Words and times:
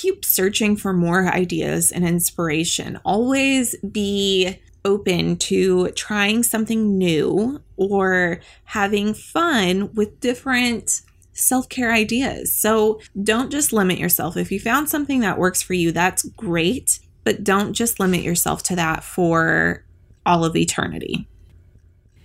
keep 0.00 0.24
searching 0.24 0.76
for 0.76 0.94
more 0.94 1.28
ideas 1.28 1.92
and 1.92 2.08
inspiration. 2.08 2.98
Always 3.04 3.76
be 3.80 4.58
open 4.82 5.36
to 5.36 5.90
trying 5.90 6.42
something 6.42 6.96
new 6.96 7.60
or 7.76 8.40
having 8.64 9.12
fun 9.12 9.92
with 9.92 10.18
different 10.20 11.02
self 11.34 11.68
care 11.68 11.92
ideas. 11.92 12.50
So 12.50 13.02
don't 13.22 13.50
just 13.50 13.74
limit 13.74 13.98
yourself. 13.98 14.38
If 14.38 14.50
you 14.50 14.58
found 14.58 14.88
something 14.88 15.20
that 15.20 15.38
works 15.38 15.60
for 15.60 15.74
you, 15.74 15.92
that's 15.92 16.22
great, 16.22 16.98
but 17.22 17.44
don't 17.44 17.74
just 17.74 18.00
limit 18.00 18.22
yourself 18.22 18.62
to 18.64 18.76
that 18.76 19.04
for 19.04 19.84
all 20.24 20.46
of 20.46 20.56
eternity. 20.56 21.28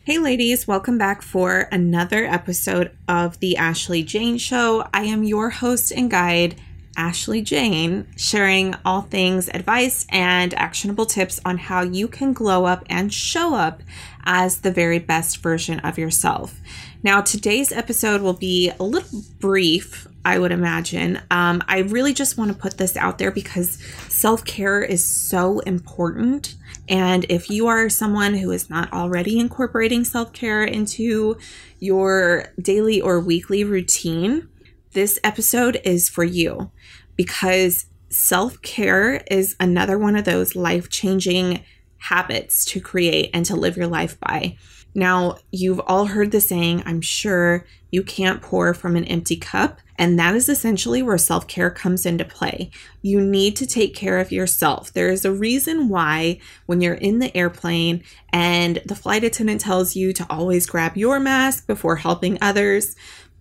Hey, 0.05 0.17
ladies, 0.19 0.65
welcome 0.65 0.97
back 0.97 1.21
for 1.21 1.67
another 1.73 2.23
episode 2.23 2.95
of 3.09 3.39
The 3.41 3.57
Ashlee 3.59 4.05
Jaine 4.05 4.39
Show. 4.39 4.87
I 4.93 5.01
am 5.03 5.23
your 5.25 5.49
host 5.49 5.91
and 5.91 6.09
guide. 6.09 6.55
Ashlee 6.95 7.43
Jaine, 7.43 8.05
sharing 8.17 8.75
all 8.83 9.01
things 9.01 9.49
advice 9.49 10.05
and 10.09 10.53
actionable 10.53 11.05
tips 11.05 11.39
on 11.45 11.57
how 11.57 11.81
you 11.81 12.07
can 12.07 12.33
glow 12.33 12.65
up 12.65 12.83
and 12.89 13.13
show 13.13 13.55
up 13.55 13.81
as 14.25 14.61
the 14.61 14.71
very 14.71 14.99
best 14.99 15.37
version 15.37 15.79
of 15.81 15.97
yourself. 15.97 16.59
Now, 17.03 17.21
today's 17.21 17.71
episode 17.71 18.21
will 18.21 18.33
be 18.33 18.71
a 18.79 18.83
little 18.83 19.21
brief, 19.39 20.07
I 20.25 20.39
would 20.39 20.51
imagine. 20.51 21.21
Um, 21.29 21.63
I 21.67 21.79
really 21.79 22.13
just 22.13 22.37
want 22.37 22.51
to 22.51 22.57
put 22.57 22.77
this 22.77 22.97
out 22.97 23.19
there 23.19 23.31
because 23.31 23.77
self 24.09 24.43
care 24.43 24.81
is 24.81 25.05
so 25.05 25.59
important. 25.59 26.55
And 26.89 27.25
if 27.29 27.49
you 27.49 27.67
are 27.67 27.89
someone 27.89 28.35
who 28.35 28.51
is 28.51 28.69
not 28.69 28.91
already 28.91 29.39
incorporating 29.39 30.03
self 30.03 30.33
care 30.33 30.63
into 30.63 31.37
your 31.79 32.51
daily 32.59 32.99
or 33.01 33.19
weekly 33.19 33.63
routine, 33.63 34.47
this 34.95 35.19
episode 35.23 35.79
is 35.83 36.09
for 36.09 36.23
you 36.23 36.71
because 37.15 37.85
self 38.09 38.59
care 38.61 39.17
is 39.29 39.55
another 39.59 39.99
one 39.99 40.15
of 40.15 40.23
those 40.23 40.55
life 40.55 40.89
changing 40.89 41.63
habits 41.97 42.65
to 42.65 42.79
create 42.79 43.29
and 43.33 43.45
to 43.45 43.55
live 43.55 43.77
your 43.77 43.87
life 43.87 44.19
by. 44.19 44.57
Now, 44.97 45.37
you've 45.51 45.81
all 45.81 46.05
heard 46.05 46.31
the 46.31 46.39
saying, 46.39 46.81
I'm 46.85 47.01
sure 47.01 47.65
you 47.91 48.01
can't 48.01 48.41
pour 48.41 48.73
from 48.73 48.95
an 48.95 49.03
empty 49.03 49.35
cup. 49.35 49.79
And 49.97 50.17
that 50.19 50.35
is 50.35 50.47
essentially 50.47 51.01
where 51.01 51.17
self 51.17 51.47
care 51.47 51.69
comes 51.69 52.05
into 52.05 52.23
play. 52.23 52.71
You 53.01 53.19
need 53.19 53.55
to 53.57 53.65
take 53.65 53.95
care 53.95 54.19
of 54.19 54.31
yourself. 54.31 54.93
There 54.93 55.09
is 55.09 55.25
a 55.25 55.33
reason 55.33 55.89
why, 55.89 56.39
when 56.65 56.81
you're 56.81 56.93
in 56.93 57.19
the 57.19 57.35
airplane 57.35 58.03
and 58.31 58.81
the 58.85 58.95
flight 58.95 59.23
attendant 59.23 59.61
tells 59.61 59.95
you 59.95 60.13
to 60.13 60.25
always 60.29 60.65
grab 60.65 60.95
your 60.95 61.19
mask 61.19 61.67
before 61.67 61.97
helping 61.97 62.37
others, 62.41 62.95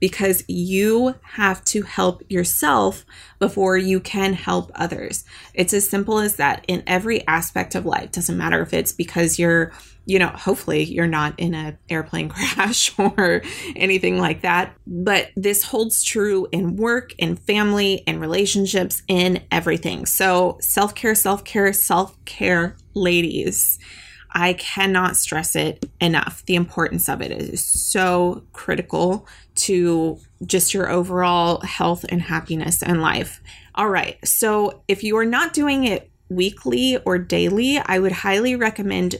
because 0.05 0.45
you 0.49 1.15
have 1.23 1.65
to 1.65 1.81
help 1.81 2.23
yourself 2.29 3.07
before 3.39 3.79
you 3.79 3.99
can 3.99 4.35
help 4.35 4.71
others. 4.75 5.25
It's 5.55 5.73
as 5.73 5.89
simple 5.89 6.19
as 6.19 6.37
that 6.37 6.63
in 6.69 6.83
every 6.87 7.27
aspect 7.27 7.75
of 7.75 7.87
life. 7.87 8.13
Doesn't 8.13 8.37
matter 8.37 8.61
if 8.61 8.75
it's 8.75 8.93
because 8.93 9.39
you're, 9.39 9.73
you 10.05 10.19
know, 10.19 10.27
hopefully 10.27 10.85
you're 10.85 11.07
not 11.07 11.41
in 11.41 11.55
an 11.55 11.79
airplane 11.89 12.29
crash 12.35 12.93
or 12.99 13.41
anything 13.77 14.19
like 14.19 14.43
that, 14.43 14.77
but 14.87 15.31
this 15.37 15.65
holds 15.65 16.03
true 16.03 16.49
in 16.53 16.77
work, 16.77 17.15
in 17.17 17.37
family, 17.37 17.95
in 18.07 18.21
relationships, 18.21 19.03
in 19.09 19.43
everything. 19.51 20.05
So, 20.05 20.59
self-care, 20.61 21.15
self-care, 21.15 21.73
self-care, 21.73 22.77
ladies. 22.93 23.79
I 24.37 24.55
cannot 24.55 25.17
stress 25.17 25.55
it 25.55 25.89
enough. 26.01 26.45
The 26.45 26.57
importance 26.57 27.09
of 27.09 27.23
it 27.23 27.31
is 27.31 27.65
so 27.65 28.43
critical 28.53 29.29
to 29.57 30.19
just 30.45 30.75
your 30.75 30.91
overall 30.91 31.61
health 31.61 32.05
and 32.09 32.23
happiness 32.23 32.83
in 32.83 33.01
life. 33.01 33.41
All 33.75 33.89
right. 33.89 34.19
So, 34.27 34.83
if 34.89 35.03
you 35.03 35.17
are 35.17 35.25
not 35.25 35.53
doing 35.53 35.85
it 35.85 36.11
weekly 36.29 36.97
or 36.99 37.19
daily, 37.19 37.79
I 37.79 37.99
would 37.99 38.13
highly 38.13 38.57
recommend 38.57 39.17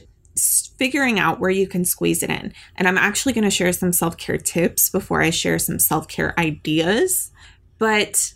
figuring 0.77 1.19
out 1.19 1.39
where 1.39 1.49
you 1.49 1.67
can 1.67 1.85
squeeze 1.85 2.21
it 2.21 2.29
in. 2.29 2.53
And 2.75 2.87
I'm 2.87 2.97
actually 2.97 3.33
going 3.33 3.45
to 3.45 3.49
share 3.49 3.71
some 3.73 3.93
self 3.93 4.17
care 4.17 4.37
tips 4.37 4.89
before 4.89 5.21
I 5.21 5.29
share 5.29 5.59
some 5.59 5.79
self 5.79 6.07
care 6.07 6.37
ideas. 6.39 7.31
But 7.77 8.33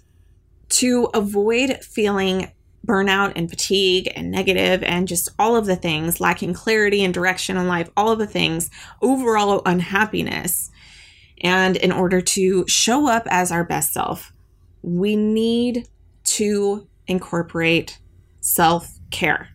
to 0.69 1.09
avoid 1.13 1.83
feeling 1.83 2.51
burnout 2.85 3.33
and 3.35 3.49
fatigue 3.49 4.11
and 4.15 4.31
negative 4.31 4.81
and 4.83 5.07
just 5.07 5.29
all 5.37 5.55
of 5.55 5.65
the 5.65 5.75
things, 5.75 6.19
lacking 6.19 6.53
clarity 6.53 7.03
and 7.03 7.13
direction 7.13 7.57
in 7.57 7.67
life, 7.67 7.89
all 7.97 8.11
of 8.11 8.19
the 8.19 8.27
things, 8.27 8.69
overall 9.01 9.61
unhappiness. 9.65 10.71
And 11.41 11.77
in 11.77 11.91
order 11.91 12.21
to 12.21 12.65
show 12.67 13.07
up 13.07 13.27
as 13.29 13.51
our 13.51 13.63
best 13.63 13.93
self, 13.93 14.33
we 14.81 15.15
need 15.15 15.87
to 16.25 16.87
incorporate 17.07 17.99
self 18.41 18.99
care. 19.09 19.49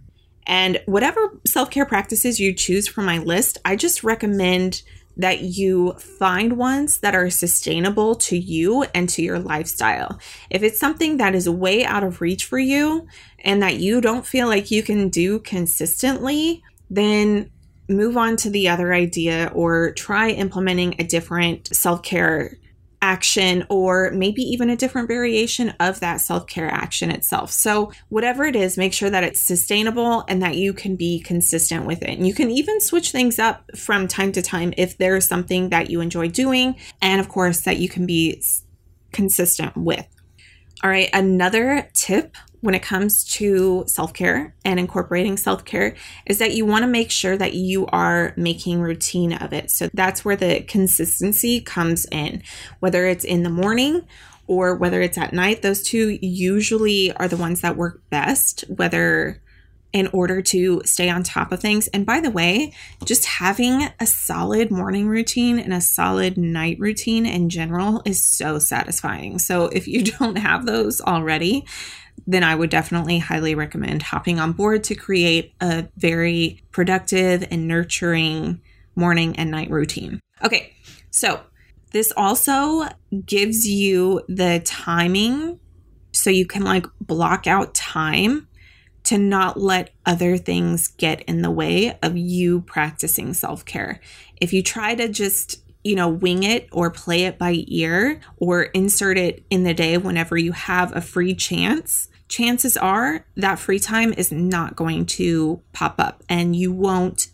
And 0.47 0.81
whatever 0.87 1.41
self 1.47 1.71
care 1.71 1.87
practices 1.87 2.41
you 2.41 2.53
choose 2.53 2.89
from 2.89 3.07
my 3.07 3.19
list, 3.19 3.59
I 3.65 3.77
just 3.77 4.05
recommend 4.05 4.83
that 5.17 5.43
you 5.43 5.93
find 5.93 6.57
ones 6.57 6.99
that 6.99 7.15
are 7.15 7.31
sustainable 7.31 8.17
to 8.17 8.37
you 8.37 8.83
and 8.95 9.09
to 9.09 9.23
your 9.23 9.39
lifestyle. 9.39 10.19
If 10.51 10.63
it's 10.63 10.79
something 10.79 11.19
that 11.19 11.35
is 11.35 11.49
way 11.49 11.85
out 11.85 12.03
of 12.03 12.21
reach 12.21 12.47
for 12.47 12.59
you 12.59 13.07
and 13.39 13.63
that 13.63 13.77
you 13.77 14.01
don't 14.01 14.27
feel 14.27 14.49
like 14.49 14.73
you 14.73 14.83
can 14.83 15.09
do 15.09 15.39
consistently, 15.39 16.63
then 16.91 17.51
move 17.89 18.17
on 18.17 18.37
to 18.39 18.51
the 18.51 18.69
other 18.69 18.93
idea 18.93 19.51
or 19.55 19.93
try 19.93 20.31
implementing 20.31 20.95
a 20.99 21.05
different 21.05 21.75
self 21.75 22.03
care 22.03 22.59
action 23.05 23.67
or 23.69 24.11
maybe 24.13 24.41
even 24.41 24.71
a 24.71 24.77
different 24.77 25.09
variation 25.09 25.75
of 25.79 26.01
that 26.01 26.17
self 26.17 26.47
care 26.47 26.71
action 26.71 27.11
itself. 27.11 27.51
So, 27.51 27.93
whatever 28.09 28.45
it 28.45 28.57
is, 28.57 28.79
make 28.79 28.95
sure 28.95 29.11
that 29.11 29.23
it's 29.23 29.41
sustainable 29.41 30.25
and 30.27 30.43
that 30.43 30.57
you 30.57 30.73
can 30.73 30.97
be 30.97 31.21
consistent 31.21 31.85
with 31.85 32.03
it. 32.03 32.11
And 32.11 32.27
you 32.27 32.33
can 32.33 32.51
even 32.51 32.81
switch 32.81 33.13
things 33.13 33.39
up 33.39 33.77
from 33.77 34.09
time 34.09 34.33
to 34.33 34.43
time 34.43 34.73
if 34.79 34.97
there's 34.97 35.27
something 35.27 35.69
that 35.69 35.91
you 35.91 36.01
enjoy 36.01 36.29
doing, 36.29 36.77
and 37.03 37.21
of 37.21 37.29
course, 37.29 37.61
that 37.61 37.77
you 37.77 37.91
can 37.91 38.07
be 38.07 38.43
consistent 39.13 39.77
with. 39.77 40.07
All 40.83 40.91
right, 40.91 41.11
another 41.13 41.89
tip 41.95 42.37
when 42.65 42.75
it 42.75 42.83
comes 42.83 43.25
to 43.25 43.85
self 43.87 44.15
care 44.15 44.55
and 44.65 44.81
incorporating 44.81 45.37
self 45.37 45.67
care 45.67 45.95
is 46.25 46.39
that 46.39 46.55
you 46.55 46.65
want 46.65 46.83
to 46.83 46.89
make 46.89 47.11
sure 47.11 47.37
that 47.37 47.53
you 47.53 47.87
are 47.89 48.33
making 48.39 48.81
routine 48.81 49.35
of 49.35 49.53
it. 49.53 49.71
So 49.71 49.91
that's 49.93 50.25
where 50.25 50.35
the 50.35 50.63
consistency 50.63 51.61
comes 51.61 52.07
in, 52.11 52.43
whether 52.81 53.07
it's 53.07 53.25
in 53.25 53.43
the 53.43 53.51
morning 53.51 54.07
or 54.47 54.77
whether 54.77 55.03
it's 55.03 55.19
at 55.19 55.35
night. 55.35 55.61
Those 55.61 55.83
two 55.83 56.19
usually 56.23 57.13
are 57.13 57.29
the 57.29 57.37
ones 57.37 57.61
that 57.61 57.77
work 57.77 58.01
best, 58.09 58.63
whether 58.69 59.43
in 59.93 60.09
order 60.09 60.41
to 60.41 60.81
stay 60.87 61.11
on 61.11 61.23
top 61.23 61.53
of 61.53 61.61
things. 61.61 61.87
And 61.89 62.07
by 62.07 62.21
the 62.21 62.31
way, 62.31 62.73
just 63.05 63.27
having 63.27 63.91
a 64.01 64.07
solid 64.07 64.71
morning 64.71 65.07
routine 65.07 65.59
and 65.59 65.73
a 65.73 65.83
solid 65.83 66.39
night 66.39 66.79
routine 66.81 67.27
in 67.27 67.51
general 67.51 68.01
is 68.07 68.25
so 68.25 68.59
satisfying. 68.59 69.39
So 69.39 69.67
if 69.67 69.87
you 69.87 70.03
don't 70.19 70.37
have 70.37 70.65
those 70.65 71.03
already, 71.03 71.67
then 72.27 72.43
I 72.43 72.55
would 72.55 72.71
definitely 72.71 73.19
highly 73.19 73.55
recommend 73.55 74.03
hopping 74.03 74.39
on 74.39 74.53
board 74.53 74.85
to 74.85 74.95
create 74.95 75.53
a 75.61 75.89
very 75.97 76.63
productive 76.71 77.47
and 77.51 77.69
nurturing 77.69 78.61
morning 78.97 79.37
and 79.37 79.51
night 79.51 79.71
routine. 79.71 80.21
Okay, 80.43 80.75
so 81.11 81.41
this 81.93 82.13
also 82.17 82.89
gives 83.25 83.67
you 83.67 84.23
the 84.29 84.61
timing 84.65 85.61
so 86.13 86.31
you 86.31 86.47
can 86.47 86.63
like 86.63 86.87
block 87.01 87.47
out 87.47 87.75
time 87.75 88.49
to 89.05 89.19
not 89.19 89.61
let 89.61 89.91
other 90.07 90.37
things 90.37 90.89
get 90.89 91.23
in 91.23 91.43
the 91.43 91.51
way 91.51 91.99
of 92.03 92.17
you 92.17 92.63
practicing 92.63 93.35
self 93.35 93.65
care. 93.65 94.01
If 94.41 94.53
you 94.53 94.63
try 94.63 94.95
to 94.95 95.09
just 95.09 95.64
you 95.85 95.95
know, 95.95 96.09
wing 96.09 96.43
it 96.43 96.69
or 96.73 96.91
play 96.91 97.25
it 97.25 97.39
by 97.39 97.63
ear 97.69 98.21
or 98.39 98.63
insert 98.63 99.19
it 99.19 99.45
in 99.51 99.65
the 99.65 99.75
day 99.75 99.99
whenever 99.99 100.37
you 100.37 100.53
have 100.53 100.97
a 100.97 101.01
free 101.01 101.35
chance, 101.35 102.09
chances 102.29 102.77
are 102.77 103.27
that 103.37 103.59
free 103.59 103.79
time 103.79 104.13
is 104.15 104.33
not 104.33 104.75
going 104.75 105.05
to 105.05 105.63
pop 105.73 105.97
up 105.99 106.25
and 106.29 106.57
you 106.57 106.73
won't 106.73 107.29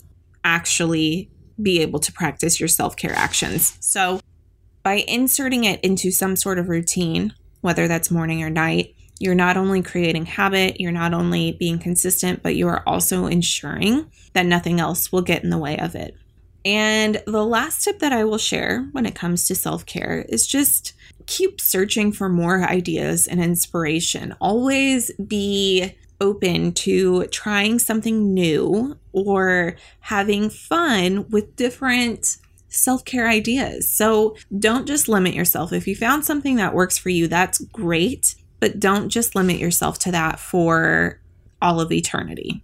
actually 0.44 1.30
be 1.62 1.80
able 1.80 2.00
to 2.00 2.12
practice 2.12 2.58
your 2.58 2.68
self 2.68 2.96
care 2.96 3.14
actions. 3.14 3.78
So, 3.80 4.20
by 4.82 5.04
inserting 5.06 5.64
it 5.64 5.80
into 5.82 6.10
some 6.10 6.36
sort 6.36 6.58
of 6.58 6.68
routine, 6.68 7.34
whether 7.60 7.86
that's 7.86 8.10
morning 8.10 8.42
or 8.42 8.50
night, 8.50 8.94
you're 9.20 9.34
not 9.34 9.58
only 9.58 9.82
creating 9.82 10.24
habit, 10.24 10.80
you're 10.80 10.90
not 10.90 11.12
only 11.12 11.52
being 11.52 11.78
consistent, 11.78 12.42
but 12.42 12.56
you 12.56 12.66
are 12.68 12.82
also 12.86 13.26
ensuring 13.26 14.10
that 14.32 14.46
nothing 14.46 14.80
else 14.80 15.12
will 15.12 15.20
get 15.20 15.44
in 15.44 15.50
the 15.50 15.58
way 15.58 15.78
of 15.78 15.94
it. 15.94 16.16
And 16.64 17.22
the 17.26 17.44
last 17.44 17.84
tip 17.84 18.00
that 18.00 18.12
I 18.12 18.24
will 18.24 18.38
share 18.38 18.88
when 18.92 19.06
it 19.06 19.14
comes 19.14 19.46
to 19.46 19.54
self 19.54 19.86
care 19.86 20.26
is 20.28 20.46
just 20.46 20.92
keep 21.26 21.60
searching 21.60 22.12
for 22.12 22.28
more 22.28 22.62
ideas 22.62 23.26
and 23.26 23.42
inspiration. 23.42 24.34
Always 24.40 25.10
be 25.14 25.94
open 26.20 26.72
to 26.72 27.26
trying 27.28 27.78
something 27.78 28.34
new 28.34 28.96
or 29.12 29.76
having 30.00 30.50
fun 30.50 31.28
with 31.30 31.56
different 31.56 32.36
self 32.68 33.04
care 33.04 33.28
ideas. 33.28 33.88
So 33.88 34.36
don't 34.58 34.86
just 34.86 35.08
limit 35.08 35.34
yourself. 35.34 35.72
If 35.72 35.86
you 35.86 35.96
found 35.96 36.24
something 36.24 36.56
that 36.56 36.74
works 36.74 36.98
for 36.98 37.08
you, 37.08 37.26
that's 37.26 37.58
great, 37.58 38.34
but 38.60 38.78
don't 38.78 39.08
just 39.08 39.34
limit 39.34 39.58
yourself 39.58 39.98
to 40.00 40.12
that 40.12 40.38
for 40.38 41.20
all 41.62 41.80
of 41.80 41.92
eternity. 41.92 42.62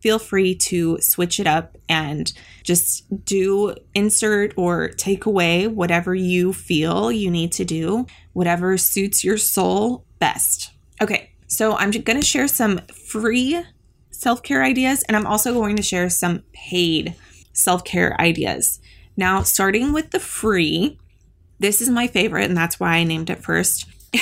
Feel 0.00 0.18
free 0.18 0.54
to 0.54 0.98
switch 1.00 1.40
it 1.40 1.46
up 1.46 1.76
and 1.88 2.32
just 2.62 3.04
do 3.24 3.74
insert 3.94 4.54
or 4.56 4.88
take 4.88 5.26
away 5.26 5.66
whatever 5.66 6.14
you 6.14 6.52
feel 6.52 7.10
you 7.10 7.30
need 7.30 7.52
to 7.52 7.64
do, 7.64 8.06
whatever 8.32 8.76
suits 8.76 9.24
your 9.24 9.38
soul 9.38 10.04
best. 10.18 10.72
Okay, 11.00 11.30
so 11.46 11.76
I'm 11.76 11.90
going 11.90 12.20
to 12.20 12.26
share 12.26 12.48
some 12.48 12.78
free 12.88 13.62
self 14.10 14.42
care 14.42 14.64
ideas 14.64 15.02
and 15.04 15.16
I'm 15.16 15.26
also 15.26 15.52
going 15.52 15.76
to 15.76 15.82
share 15.82 16.10
some 16.10 16.42
paid 16.52 17.14
self 17.52 17.84
care 17.84 18.18
ideas. 18.20 18.80
Now, 19.16 19.42
starting 19.42 19.92
with 19.92 20.10
the 20.10 20.20
free, 20.20 20.98
this 21.58 21.82
is 21.82 21.88
my 21.88 22.06
favorite, 22.06 22.44
and 22.44 22.56
that's 22.56 22.78
why 22.78 22.96
I 22.96 23.04
named 23.04 23.30
it 23.30 23.42
first. 23.42 23.86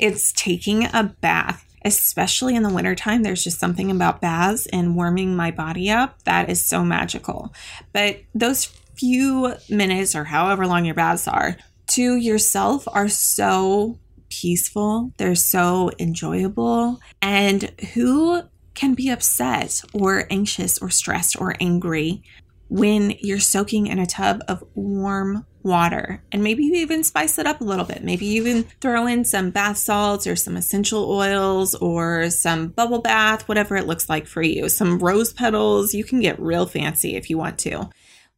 it's 0.00 0.32
taking 0.32 0.86
a 0.86 1.14
bath 1.20 1.65
especially 1.86 2.56
in 2.56 2.64
the 2.64 2.72
wintertime. 2.72 3.22
There's 3.22 3.44
just 3.44 3.60
something 3.60 3.90
about 3.90 4.20
baths 4.20 4.66
and 4.66 4.96
warming 4.96 5.36
my 5.36 5.52
body 5.52 5.88
up 5.88 6.22
that 6.24 6.50
is 6.50 6.60
so 6.60 6.84
magical. 6.84 7.54
But 7.92 8.20
those 8.34 8.66
few 8.96 9.54
minutes 9.70 10.14
or 10.14 10.24
however 10.24 10.66
long 10.66 10.84
your 10.84 10.94
baths 10.94 11.28
are 11.28 11.56
to 11.88 12.16
yourself 12.16 12.88
are 12.88 13.08
so 13.08 13.98
peaceful, 14.28 15.12
they're 15.18 15.36
so 15.36 15.92
enjoyable. 16.00 17.00
And 17.22 17.70
who 17.94 18.42
can 18.74 18.94
be 18.94 19.08
upset 19.08 19.80
or 19.94 20.26
anxious 20.28 20.78
or 20.78 20.90
stressed 20.90 21.40
or 21.40 21.54
angry 21.60 22.22
when 22.68 23.12
you're 23.20 23.38
soaking 23.38 23.86
in 23.86 23.98
a 23.98 24.06
tub 24.06 24.42
of 24.48 24.64
warm 24.74 25.46
water 25.62 26.22
and 26.30 26.42
maybe 26.42 26.64
you 26.64 26.74
even 26.74 27.02
spice 27.02 27.38
it 27.38 27.46
up 27.46 27.60
a 27.60 27.64
little 27.64 27.84
bit. 27.84 28.02
Maybe 28.02 28.26
you 28.26 28.42
even 28.42 28.64
throw 28.80 29.06
in 29.06 29.24
some 29.24 29.50
bath 29.50 29.78
salts 29.78 30.26
or 30.26 30.36
some 30.36 30.56
essential 30.56 31.10
oils 31.10 31.74
or 31.74 32.30
some 32.30 32.68
bubble 32.68 33.00
bath, 33.00 33.48
whatever 33.48 33.76
it 33.76 33.86
looks 33.86 34.08
like 34.08 34.26
for 34.26 34.42
you. 34.42 34.68
Some 34.68 34.98
rose 34.98 35.32
petals. 35.32 35.92
You 35.92 36.04
can 36.04 36.20
get 36.20 36.40
real 36.40 36.66
fancy 36.66 37.16
if 37.16 37.28
you 37.28 37.36
want 37.36 37.58
to. 37.60 37.90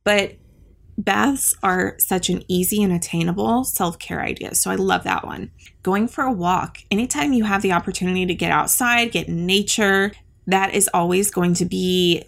But 0.04 0.36
baths 0.96 1.54
are 1.62 1.94
such 1.98 2.28
an 2.28 2.42
easy 2.48 2.82
and 2.82 2.92
attainable 2.92 3.64
self 3.64 3.98
care 3.98 4.22
idea. 4.22 4.54
So 4.54 4.70
I 4.70 4.74
love 4.74 5.04
that 5.04 5.26
one. 5.26 5.50
Going 5.82 6.08
for 6.08 6.24
a 6.24 6.32
walk, 6.32 6.78
anytime 6.90 7.32
you 7.32 7.44
have 7.44 7.62
the 7.62 7.72
opportunity 7.72 8.26
to 8.26 8.34
get 8.34 8.50
outside, 8.50 9.12
get 9.12 9.28
in 9.28 9.46
nature, 9.46 10.12
that 10.46 10.74
is 10.74 10.88
always 10.92 11.30
going 11.30 11.54
to 11.54 11.66
be 11.66 12.24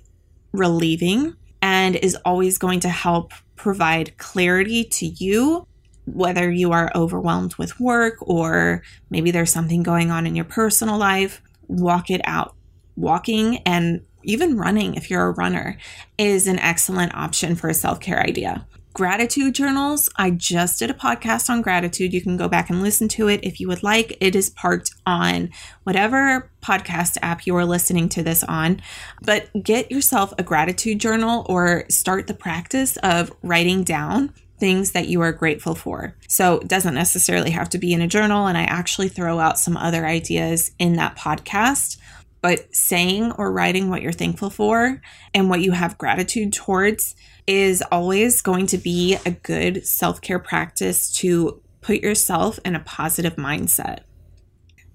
relieving 0.52 1.37
and 1.62 1.97
is 1.97 2.17
always 2.25 2.59
going 2.59 2.81
to 2.81 2.89
help 2.89 3.33
provide 3.57 4.17
clarity 4.19 4.85
to 4.85 5.07
you, 5.07 5.67
whether 6.07 6.51
you 6.51 6.73
are 6.73 6.91
overwhelmed 6.95 7.55
with 7.57 7.79
work 7.79 8.17
or 8.21 8.83
maybe 9.11 9.31
there's 9.31 9.53
something 9.53 9.83
going 9.83 10.11
on 10.11 10.27
in 10.27 10.35
your 10.35 10.45
personal 10.45 10.99
life. 10.99 11.43
Walk 11.69 12.11
it 12.11 12.21
out. 12.25 12.55
Walking 12.97 13.59
and 13.59 14.03
even 14.23 14.57
running, 14.57 14.95
if 14.95 15.11
you're 15.11 15.27
a 15.27 15.33
runner, 15.33 15.79
is 16.19 16.47
an 16.47 16.59
excellent 16.59 17.15
option 17.15 17.55
for 17.55 17.69
a 17.69 17.75
self 17.75 18.01
care 18.01 18.21
idea 18.21 18.67
gratitude 18.93 19.55
journals. 19.55 20.09
I 20.17 20.31
just 20.31 20.79
did 20.79 20.91
a 20.91 20.95
podcast 20.95 21.49
on 21.49 21.63
gratitude. 21.63 22.13
You 22.13 22.21
can 22.21 22.37
go 22.37 22.49
back 22.49 22.71
and 22.71 22.83
listen 22.83 23.09
to 23.09 23.29
it 23.29 23.41
if 23.43 23.61
you 23.61 23.69
would 23.69 23.83
like. 23.83 24.17
It 24.21 24.35
is 24.35 24.51
parked 24.51 24.95
on 25.07 25.51
whatever 25.85 26.51
podcast 26.63 27.17
app 27.23 27.47
you 27.47 27.55
are 27.57 27.65
listening 27.65 28.09
to 28.11 28.23
this 28.23 28.43
on. 28.45 28.81
But 29.23 29.49
get 29.63 29.91
yourself 29.91 30.35
a 30.39 30.43
gratitude 30.43 30.99
journal 30.99 31.47
or 31.49 31.85
start 31.89 32.27
the 32.27 32.35
practice 32.35 32.97
of 32.99 33.33
writing 33.43 33.85
down 33.85 34.35
things 34.59 34.93
that 34.93 35.09
you 35.09 35.23
are 35.23 35.33
grateful 35.33 35.75
for. 35.75 36.15
So 36.29 36.59
it 36.59 36.69
doesn't 36.69 36.95
necessarily 36.95 37.51
have 37.51 37.71
to 37.71 37.79
be 37.79 37.93
in 37.93 38.03
a 38.03 38.09
journal. 38.09 38.47
And 38.47 38.59
I 38.59 38.65
actually 38.65 39.09
throw 39.09 39.39
out 39.39 39.59
some 39.59 39.77
other 39.77 40.05
ideas 40.05 40.73
in 40.79 40.97
that 40.97 41.17
podcast. 41.17 41.97
But 42.43 42.75
saying 42.75 43.33
or 43.33 43.53
writing 43.53 43.91
what 43.91 44.01
you're 44.01 44.13
thankful 44.13 44.49
for 44.49 45.01
and 45.35 45.51
what 45.51 45.61
you 45.61 45.73
have 45.73 45.99
gratitude 45.99 46.53
towards 46.55 47.15
is 47.50 47.82
always 47.91 48.43
going 48.43 48.64
to 48.64 48.79
be 48.79 49.17
a 49.26 49.32
good 49.32 49.85
self 49.85 50.20
care 50.20 50.38
practice 50.38 51.11
to 51.17 51.61
put 51.81 52.00
yourself 52.00 52.61
in 52.64 52.76
a 52.76 52.81
positive 52.81 53.35
mindset. 53.35 54.02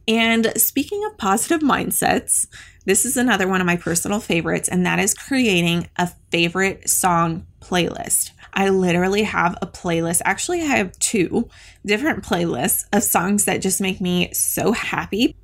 And 0.08 0.54
speaking 0.56 1.04
of 1.06 1.18
positive 1.18 1.60
mindsets, 1.60 2.48
this 2.86 3.04
is 3.04 3.18
another 3.18 3.50
one 3.50 3.60
of 3.60 3.68
my 3.68 3.76
personal 3.76 4.22
favorites, 4.22 4.70
and 4.70 4.86
that 4.86 5.00
is 5.00 5.14
creating 5.14 5.90
a 5.98 6.10
favorite 6.32 6.90
song 6.90 7.46
playlist. 7.60 8.32
I 8.54 8.70
literally 8.70 9.24
have 9.24 9.58
a 9.62 9.68
playlist. 9.68 10.22
Actually, 10.24 10.62
I 10.62 10.78
have 10.78 10.98
two 11.00 11.50
different 11.86 12.24
playlists 12.24 12.86
of 12.94 13.04
songs 13.04 13.46
that 13.46 13.62
just 13.62 13.82
make 13.82 14.00
me 14.00 14.32
so 14.32 14.72
happy. 14.72 15.36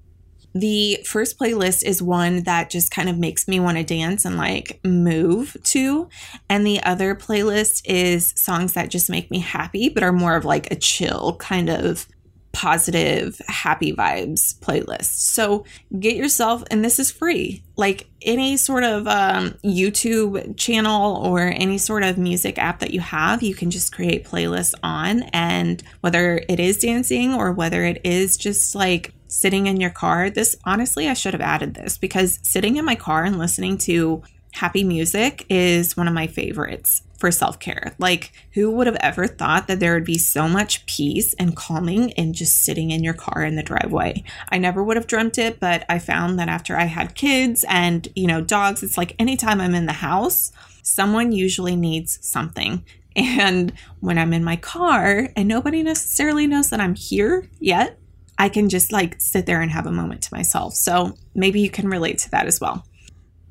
The 0.54 1.00
first 1.06 1.40
playlist 1.40 1.84
is 1.84 2.02
one 2.02 2.44
that 2.44 2.70
just 2.70 2.92
kind 2.92 3.10
of 3.10 3.18
makes 3.18 3.48
me 3.48 3.60
want 3.60 3.78
to 3.78 3.84
dance 3.84 4.26
and 4.26 4.38
like 4.38 4.80
move 4.84 5.56
to. 5.64 6.10
And 6.50 6.66
the 6.66 6.84
other 6.84 7.16
playlist 7.16 7.82
is 7.86 8.34
songs 8.36 8.74
that 8.74 8.90
just 8.90 9.10
make 9.10 9.32
me 9.32 9.40
happy, 9.40 9.90
but 9.90 10.04
are 10.04 10.12
more 10.12 10.36
of 10.36 10.46
like 10.46 10.72
a 10.72 10.76
chill 10.76 11.36
kind 11.38 11.70
of 11.70 12.08
positive, 12.54 13.42
happy 13.48 13.94
vibes 13.94 14.60
playlist. 14.60 15.06
So 15.06 15.66
get 16.00 16.16
yourself, 16.16 16.64
and 16.70 16.84
this 16.84 17.00
is 17.00 17.10
free, 17.10 17.64
like 17.78 18.08
any 18.22 18.58
sort 18.58 18.84
of 18.84 19.08
um, 19.08 19.56
YouTube 19.64 20.58
channel 20.58 21.16
or 21.26 21.40
any 21.40 21.78
sort 21.78 22.04
of 22.04 22.18
music 22.18 22.60
app 22.60 22.80
that 22.80 22.94
you 22.94 23.00
have, 23.00 23.42
you 23.42 23.56
can 23.56 23.72
just 23.72 23.94
create 23.94 24.26
playlists 24.26 24.76
on. 24.84 25.24
And 25.32 25.82
whether 26.02 26.44
it 26.50 26.60
is 26.60 26.78
dancing 26.78 27.34
or 27.34 27.54
whether 27.54 27.86
it 27.86 28.02
is 28.04 28.38
just 28.38 28.76
like 28.76 29.14
sitting 29.32 29.68
in 29.68 29.80
your 29.80 29.90
car. 29.90 30.30
This, 30.30 30.56
honestly, 30.66 31.08
I 31.08 31.14
should 31.14 31.34
have 31.34 31.42
added 31.42 31.74
this 31.74 31.98
because 31.98 32.40
sitting 32.44 32.76
in 32.76 32.86
my 32.86 32.96
car 32.96 33.24
and 33.24 33.40
listening 33.40 33.78
to 33.80 34.22
happy 34.54 34.84
music 34.84 35.46
is 35.50 35.96
one 35.96 36.08
of 36.08 36.14
my 36.14 36.28
favorites 36.28 37.04
for 37.18 37.32
self 37.32 37.60
care. 37.60 37.96
Like, 37.98 38.34
who 38.54 38.72
would 38.72 38.88
have 38.88 38.98
ever 39.00 39.28
thought 39.28 39.68
that 39.68 39.80
there 39.80 39.94
would 39.94 40.04
be 40.04 40.18
so 40.18 40.50
much 40.50 40.86
peace 40.86 41.34
and 41.36 41.56
calming 41.56 42.10
in 42.12 42.34
just 42.34 42.64
sitting 42.64 42.92
in 42.92 43.04
your 43.04 43.14
car 43.14 43.44
in 43.44 43.56
the 43.56 43.64
driveway? 43.64 44.24
I 44.50 44.58
never 44.58 44.84
would 44.84 44.98
have 44.98 45.08
dreamt 45.08 45.38
it, 45.38 45.60
but 45.60 45.86
I 45.88 46.00
found 46.00 46.38
that 46.40 46.50
after 46.50 46.76
I 46.76 46.86
had 46.86 47.16
kids 47.16 47.64
and, 47.70 48.08
you 48.16 48.28
know, 48.28 48.42
dogs, 48.42 48.84
it's 48.84 48.98
like 48.98 49.16
anytime 49.18 49.62
I'm 49.62 49.76
in 49.76 49.86
the 49.86 49.94
house, 49.94 50.52
someone 50.84 51.32
usually 51.32 51.76
needs 51.76 52.20
something. 52.22 52.84
And 53.14 53.74
when 54.00 54.18
I'm 54.18 54.32
in 54.32 54.42
my 54.42 54.56
car 54.56 55.28
and 55.36 55.46
nobody 55.46 55.84
necessarily 55.84 56.48
knows 56.48 56.70
that 56.70 56.80
I'm 56.80 56.96
here 56.96 57.50
yet, 57.60 58.00
I 58.42 58.50
can 58.50 58.70
just 58.70 58.92
like 58.92 59.22
sit 59.22 59.46
there 59.46 59.62
and 59.62 59.70
have 59.70 59.86
a 59.86 59.92
moment 59.92 60.24
to 60.24 60.34
myself. 60.34 60.74
So 60.74 61.16
maybe 61.36 61.62
you 61.62 61.70
can 61.70 61.88
relate 61.88 62.18
to 62.20 62.32
that 62.32 62.48
as 62.48 62.60
well. 62.60 62.84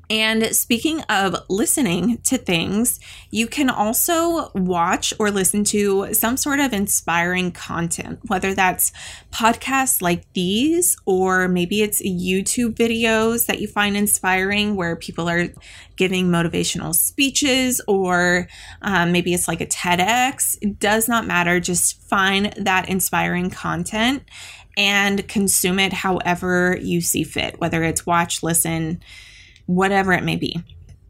And 0.09 0.53
speaking 0.53 0.99
of 1.03 1.33
listening 1.47 2.17
to 2.23 2.37
things, 2.37 2.99
you 3.29 3.47
can 3.47 3.69
also 3.69 4.51
watch 4.53 5.13
or 5.17 5.31
listen 5.31 5.63
to 5.75 6.13
some 6.13 6.35
sort 6.35 6.59
of 6.59 6.73
inspiring 6.73 7.53
content, 7.53 8.19
whether 8.27 8.53
that's 8.53 8.91
podcasts 9.31 10.01
like 10.01 10.25
these, 10.33 10.97
or 11.05 11.47
maybe 11.47 11.81
it's 11.81 12.01
YouTube 12.01 12.75
videos 12.75 13.45
that 13.45 13.61
you 13.61 13.69
find 13.69 13.95
inspiring 13.95 14.75
where 14.75 14.97
people 14.97 15.29
are 15.29 15.47
giving 15.95 16.27
motivational 16.27 16.93
speeches, 16.93 17.79
or 17.87 18.49
um, 18.81 19.13
maybe 19.13 19.33
it's 19.33 19.47
like 19.47 19.61
a 19.61 19.65
TEDx. 19.65 20.57
It 20.61 20.79
does 20.79 21.07
not 21.07 21.25
matter. 21.25 21.61
Just 21.61 22.01
find 22.09 22.51
that 22.57 22.89
inspiring 22.89 23.49
content 23.49 24.23
and 24.77 25.27
consume 25.27 25.79
it 25.79 25.93
however 25.93 26.77
you 26.81 27.01
see 27.01 27.23
fit, 27.23 27.59
whether 27.59 27.83
it's 27.83 28.05
watch, 28.05 28.43
listen, 28.43 29.01
whatever 29.65 30.13
it 30.13 30.23
may 30.23 30.35
be. 30.35 30.63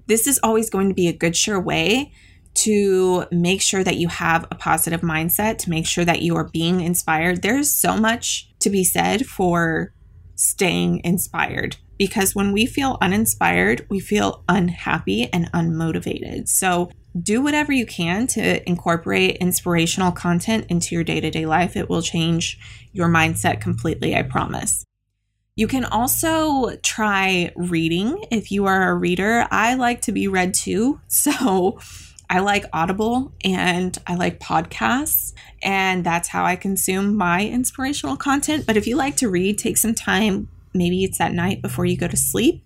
This 0.07 0.27
is 0.27 0.39
always 0.43 0.69
going 0.69 0.89
to 0.89 0.95
be 0.95 1.07
a 1.07 1.13
good, 1.13 1.35
sure 1.35 1.59
way 1.59 2.11
to 2.53 3.25
make 3.31 3.61
sure 3.61 3.83
that 3.83 3.97
you 3.97 4.07
have 4.09 4.45
a 4.51 4.55
positive 4.55 5.01
mindset, 5.01 5.57
to 5.59 5.69
make 5.69 5.85
sure 5.85 6.03
that 6.03 6.21
you 6.21 6.35
are 6.35 6.49
being 6.49 6.81
inspired. 6.81 7.41
There's 7.41 7.73
so 7.73 7.95
much 7.95 8.49
to 8.59 8.69
be 8.69 8.83
said 8.83 9.25
for 9.25 9.93
staying 10.35 11.01
inspired 11.03 11.77
because 11.97 12.35
when 12.35 12.51
we 12.51 12.65
feel 12.65 12.97
uninspired, 12.99 13.85
we 13.89 13.99
feel 13.99 14.43
unhappy 14.49 15.31
and 15.31 15.51
unmotivated. 15.51 16.47
So 16.49 16.89
do 17.21 17.41
whatever 17.41 17.71
you 17.71 17.85
can 17.85 18.25
to 18.27 18.67
incorporate 18.67 19.37
inspirational 19.37 20.11
content 20.11 20.65
into 20.69 20.95
your 20.95 21.03
day 21.03 21.19
to 21.19 21.29
day 21.29 21.45
life. 21.45 21.75
It 21.75 21.89
will 21.89 22.01
change 22.01 22.59
your 22.91 23.07
mindset 23.07 23.61
completely, 23.61 24.15
I 24.15 24.23
promise. 24.23 24.85
You 25.55 25.67
can 25.67 25.85
also 25.85 26.75
try 26.77 27.51
reading 27.55 28.25
if 28.31 28.51
you 28.51 28.65
are 28.65 28.89
a 28.89 28.95
reader. 28.95 29.47
I 29.51 29.75
like 29.75 30.01
to 30.03 30.11
be 30.11 30.27
read 30.27 30.53
too. 30.53 30.99
So 31.07 31.79
I 32.29 32.39
like 32.39 32.65
Audible 32.71 33.33
and 33.43 33.97
I 34.07 34.15
like 34.15 34.39
podcasts, 34.39 35.33
and 35.61 36.03
that's 36.05 36.29
how 36.29 36.45
I 36.45 36.55
consume 36.55 37.17
my 37.17 37.45
inspirational 37.45 38.15
content. 38.15 38.65
But 38.65 38.77
if 38.77 38.87
you 38.87 38.95
like 38.95 39.17
to 39.17 39.29
read, 39.29 39.57
take 39.57 39.77
some 39.77 39.93
time 39.93 40.47
maybe 40.73 41.03
it's 41.03 41.19
at 41.19 41.33
night 41.33 41.61
before 41.61 41.85
you 41.85 41.97
go 41.97 42.07
to 42.07 42.17
sleep, 42.17 42.63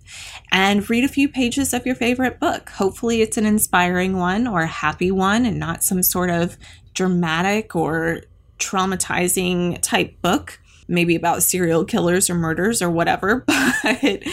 and 0.51 0.87
read 0.89 1.03
a 1.03 1.09
few 1.09 1.27
pages 1.27 1.73
of 1.73 1.85
your 1.85 1.95
favorite 1.95 2.39
book. 2.39 2.69
Hopefully, 2.69 3.21
it's 3.21 3.37
an 3.37 3.45
inspiring 3.45 4.17
one 4.17 4.47
or 4.47 4.61
a 4.61 4.67
happy 4.67 5.11
one 5.11 5.45
and 5.45 5.59
not 5.59 5.83
some 5.83 6.03
sort 6.03 6.29
of 6.29 6.57
dramatic 6.93 7.75
or 7.75 8.21
traumatizing 8.59 9.79
type 9.81 10.21
book. 10.21 10.59
maybe 10.87 11.15
about 11.15 11.41
serial 11.41 11.83
killers 11.83 12.29
or 12.29 12.35
murders 12.35 12.79
or 12.81 12.91
whatever, 12.91 13.43
but 13.83 14.23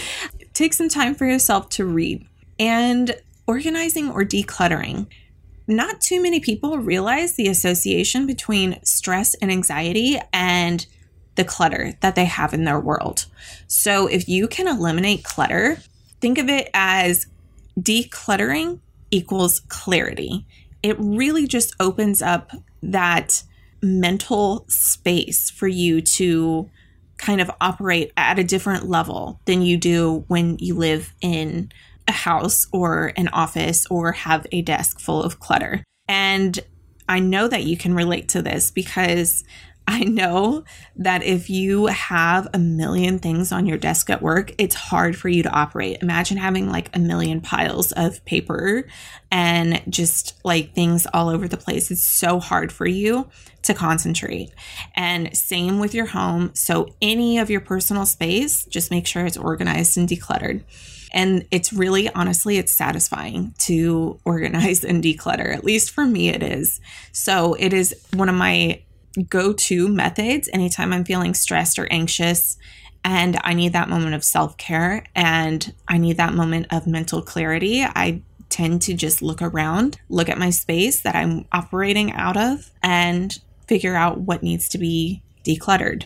take 0.53 0.75
some 0.75 0.89
time 0.89 1.15
for 1.15 1.25
yourself 1.25 1.69
to 1.71 1.85
read. 1.85 2.27
And 2.59 3.17
organizing 3.47 4.11
or 4.11 4.25
decluttering. 4.25 5.07
Not 5.67 6.01
too 6.01 6.21
many 6.23 6.41
people 6.41 6.79
realize 6.79 7.35
the 7.35 7.49
association 7.49 8.27
between 8.27 8.83
stress 8.85 9.35
and 9.35 9.51
anxiety 9.51 10.21
and 10.33 10.87
the 11.35 11.45
clutter 11.45 11.95
that 12.01 12.15
they 12.15 12.25
have 12.25 12.53
in 12.53 12.65
their 12.65 12.81
world. 12.81 13.27
So, 13.67 14.07
if 14.07 14.29
you 14.29 14.49
can 14.49 14.69
eliminate 14.69 15.25
clutter, 15.25 15.79
think 16.21 16.39
of 16.39 16.49
it 16.49 16.69
as 16.75 17.27
decluttering 17.79 18.81
equals 19.11 19.61
clarity. 19.69 20.47
It 20.83 20.97
really 20.99 21.47
just 21.47 21.75
opens 21.81 22.21
up 22.21 22.53
that 22.83 23.45
mental 23.83 24.65
space 24.69 25.51
for 25.51 25.69
you 25.69 26.01
to 26.01 26.71
kind 27.19 27.41
of 27.41 27.51
operate 27.61 28.13
at 28.17 28.39
a 28.39 28.45
different 28.45 28.89
level 28.89 29.41
than 29.45 29.63
you 29.63 29.77
do 29.77 30.25
when 30.29 30.59
you 30.59 30.75
live 30.75 31.13
in 31.21 31.71
a 32.09 32.13
house 32.13 32.67
or 32.73 33.13
an 33.17 33.29
office 33.29 33.87
or 33.91 34.13
have 34.13 34.47
a 34.51 34.63
desk 34.63 34.99
full 34.99 35.23
of 35.23 35.39
clutter. 35.39 35.85
And 36.09 36.59
I 37.09 37.21
know 37.21 37.49
that 37.49 37.65
you 37.65 37.77
can 37.77 37.95
relate 37.95 38.29
to 38.31 38.43
this 38.43 38.71
because 38.71 39.45
I 39.87 40.05
know 40.05 40.65
that 40.97 41.23
if 41.25 41.51
you 41.51 41.87
have 41.87 42.49
a 42.55 42.59
million 42.59 43.19
things 43.19 43.51
on 43.51 43.67
your 43.67 43.79
desk 43.79 44.11
at 44.11 44.23
work, 44.23 44.55
it's 44.59 44.75
hard 44.75 45.17
for 45.17 45.29
you 45.29 45.43
to 45.43 45.51
operate. 45.51 46.03
Imagine 46.03 46.37
having 46.37 46.71
like 46.71 46.95
a 46.95 47.01
million 47.01 47.41
piles 47.41 47.93
of 47.93 48.25
paper 48.25 48.87
and 49.31 49.83
just 49.89 50.41
like 50.45 50.75
things 50.75 51.07
all 51.13 51.29
over 51.29 51.49
the 51.49 51.57
place. 51.57 51.91
It's 51.91 52.05
so 52.05 52.39
hard 52.39 52.73
for 52.73 52.87
you 52.87 53.29
to 53.63 53.75
concentrate. 53.75 54.51
And 54.95 55.37
same 55.37 55.79
with 55.79 55.95
your 55.95 56.07
home. 56.07 56.51
So, 56.55 56.95
any 57.01 57.39
of 57.39 57.51
your 57.51 57.61
personal 57.61 58.07
space, 58.07 58.65
just 58.67 58.91
make 58.91 59.07
sure 59.07 59.25
it's 59.25 59.37
organized 59.37 59.97
and 59.97 60.09
decluttered. 60.09 60.65
And 61.15 61.47
it's 61.51 61.73
really, 61.73 62.09
honestly, 62.09 62.57
it's 62.57 62.73
satisfying 62.73 63.55
to 63.61 64.19
organize 64.25 64.85
and 64.85 65.03
declutter. 65.03 65.55
At 65.55 65.65
least 65.65 65.91
for 65.91 66.07
me, 66.07 66.29
it 66.29 66.43
is. 66.43 66.81
So, 67.13 67.55
it 67.55 67.73
is 67.73 67.95
one 68.15 68.29
of 68.29 68.35
my 68.35 68.83
go 69.29 69.53
to 69.53 69.89
methods 69.89 70.49
anytime 70.53 70.93
I'm 70.93 71.05
feeling 71.05 71.35
stressed 71.35 71.79
or 71.79 71.87
anxious. 71.91 72.57
And 73.05 73.39
I 73.43 73.55
need 73.55 73.73
that 73.73 73.89
moment 73.89 74.15
of 74.15 74.25
self 74.25 74.57
care 74.57 75.05
and 75.15 75.75
I 75.89 75.99
need 75.99 76.19
that 76.19 76.35
moment 76.35 76.69
of 76.71 76.87
mental 76.87 77.21
clarity. 77.21 77.83
I 77.83 78.23
tend 78.49 78.83
to 78.83 78.95
just 78.95 79.23
look 79.23 79.43
around, 79.43 79.99
look 80.09 80.29
at 80.29 80.39
my 80.39 80.51
space 80.51 81.01
that 81.01 81.17
I'm 81.17 81.47
operating 81.53 82.13
out 82.13 82.37
of, 82.37 82.71
and 82.83 83.37
figure 83.73 83.97
out 83.97 84.21
what 84.21 84.43
needs 84.43 84.69
to 84.69 84.77
be 84.77 85.23
decluttered. 85.47 86.05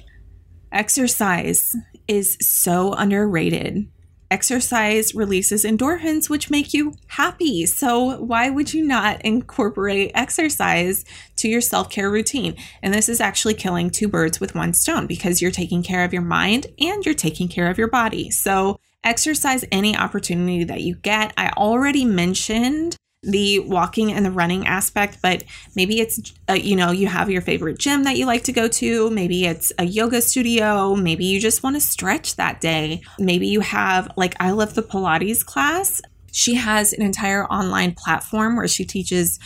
Exercise 0.71 1.75
is 2.07 2.39
so 2.41 2.93
underrated. 2.93 3.89
Exercise 4.31 5.17
releases 5.17 5.65
endorphins, 5.65 6.31
which 6.31 6.49
make 6.49 6.73
you 6.73 6.95
happy. 7.09 7.67
So, 7.67 8.21
why 8.21 8.51
would 8.51 8.73
you 8.73 8.87
not 8.87 9.21
incorporate 9.23 10.13
exercise 10.15 11.05
to 11.37 11.49
your 11.49 11.61
self 11.61 11.91
care 11.91 12.09
routine? 12.09 12.55
And 12.85 12.95
this 12.95 13.09
is 13.09 13.21
actually 13.21 13.55
killing 13.55 13.91
two 13.91 14.07
birds 14.07 14.39
with 14.39 14.55
one 14.55 14.73
stone 14.73 15.09
because 15.09 15.43
you're 15.43 15.51
taking 15.51 15.83
care 15.83 16.05
of 16.05 16.13
your 16.13 16.23
mind 16.23 16.69
and 16.79 17.05
you're 17.05 17.17
taking 17.17 17.49
care 17.49 17.69
of 17.69 17.79
your 17.79 17.91
body. 17.91 18.31
So, 18.31 18.79
exercise 19.03 19.65
any 19.73 19.97
opportunity 19.97 20.63
that 20.63 20.83
you 20.83 20.95
get. 20.95 21.33
I 21.37 21.49
already 21.51 22.05
mentioned 22.05 22.97
the 23.27 23.59
walking 23.59 24.13
and 24.13 24.25
the 24.25 24.31
running 24.31 24.67
aspect, 24.67 25.19
but 25.21 25.43
maybe 25.75 26.01
it's, 26.01 26.33
uh, 26.49 26.53
you 26.53 26.77
know, 26.77 26.93
you 26.93 27.09
have 27.09 27.29
your 27.29 27.43
favorite 27.43 27.79
gym 27.79 28.05
that 28.05 28.17
you 28.17 28.25
like 28.25 28.45
to 28.45 28.53
go 28.53 28.69
to. 28.69 29.11
Maybe 29.11 29.45
it's 29.45 29.73
a 29.79 29.85
yoga 29.85 30.23
studio. 30.23 30.95
Maybe 30.95 31.25
you 31.25 31.41
just 31.41 31.63
want 31.63 31.75
to 31.77 31.81
stretch 31.81 32.37
that 32.37 32.61
day. 32.61 33.03
Maybe 33.19 33.49
you 33.49 33.61
have, 33.61 34.11
like, 34.17 34.35
I 34.39 34.53
love 34.53 34.75
the 34.75 34.83
Pilates 34.83 35.45
class. 35.45 36.01
She 36.31 36.55
has 36.55 36.93
an 36.93 37.03
entire 37.03 37.45
online 37.47 37.95
platform 37.95 38.57
where 38.57 38.69
she 38.69 38.85
teaches 38.85 39.41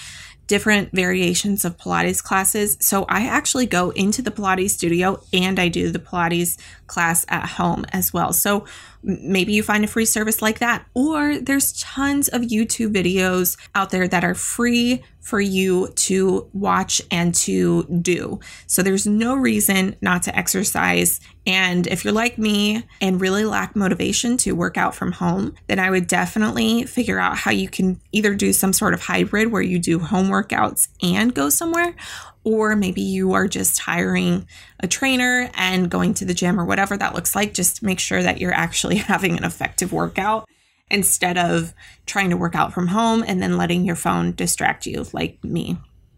different 0.47 0.91
variations 0.93 1.65
of 1.65 1.79
Pilates 1.79 2.21
classes. 2.21 2.77
So 2.81 3.05
I 3.09 3.27
actually 3.29 3.67
go 3.67 3.91
into 3.91 4.21
the 4.21 4.33
Pilates 4.33 4.71
studio 4.71 5.23
and 5.33 5.61
I 5.61 5.69
do 5.69 5.91
the 5.91 6.01
Pilates 6.01 6.59
class 6.89 7.25
at 7.29 7.51
home 7.51 7.87
as 7.93 8.13
well. 8.13 8.33
So 8.33 8.67
maybe 9.03 9.53
you 9.53 9.63
find 9.63 9.85
a 9.85 9.89
free 9.89 10.05
service 10.05 10.43
like 10.43 10.59
that, 10.59 10.87
or 10.95 11.39
there's 11.39 11.73
tons 11.81 12.29
of 12.29 12.43
YouTube 12.43 12.95
videos 12.95 13.57
out 13.75 13.91
there 13.91 14.09
that 14.09 14.25
are 14.25 14.35
free 14.35 15.03
for 15.21 15.41
you 15.41 15.89
to 15.95 16.49
watch 16.53 17.01
and 17.11 17.35
to 17.35 17.85
do. 18.03 18.41
So 18.67 18.83
there's 18.83 19.07
no 19.07 19.35
reason 19.35 19.97
not 20.01 20.23
to 20.25 20.37
exercise. 20.37 21.21
And 21.47 21.87
if 21.87 22.05
you're 22.05 22.13
like 22.13 22.39
me 22.39 22.85
and 23.01 23.21
really 23.21 23.45
lack 23.45 23.77
motivation 23.77 24.37
to 24.39 24.53
work 24.53 24.77
out 24.77 24.95
from 24.95 25.13
home, 25.13 25.55
then 25.67 25.79
I 25.79 25.91
would 25.91 26.07
definitely 26.07 26.85
figure 26.85 27.19
out 27.19 27.37
how 27.37 27.51
you 27.51 27.69
can 27.69 28.01
either 28.13 28.35
do 28.35 28.53
some 28.53 28.73
sort 28.73 28.95
of 28.95 29.03
hybrid 29.03 29.53
where 29.53 29.63
you 29.63 29.79
do 29.79 29.99
home 29.99 30.29
workouts 30.29 30.89
and 31.03 31.35
go 31.35 31.49
somewhere, 31.49 31.95
or 32.45 32.75
maybe 32.75 33.03
you 33.03 33.33
are 33.33 33.49
just 33.49 33.79
hiring 33.81 34.47
a 34.81 34.89
trainer 34.89 35.51
and 35.55 35.91
going 35.91 36.15
to 36.15 36.25
the 36.25 36.35
gym 36.35 36.59
or 36.59 36.65
whatever 36.65 36.97
that 36.97 37.15
looks 37.15 37.35
like. 37.35 37.55
Just 37.55 37.83
make 37.83 38.01
sure 38.01 38.23
that 38.23 38.41
you're 38.41 38.55
actually 38.55 38.97
having 39.13 39.37
an 39.37 39.45
effective 39.45 39.93
workout 39.93 40.49
instead 40.91 41.39
of 41.39 41.73
trying 42.07 42.31
to 42.31 42.37
work 42.37 42.55
out 42.55 42.73
from 42.73 42.89
home 42.89 43.23
and 43.27 43.41
then 43.43 43.57
letting 43.57 43.85
your 43.85 43.97
phone 43.97 44.33
distract 44.33 44.87
you, 44.87 45.07
like 45.13 45.43
me, 45.45 45.77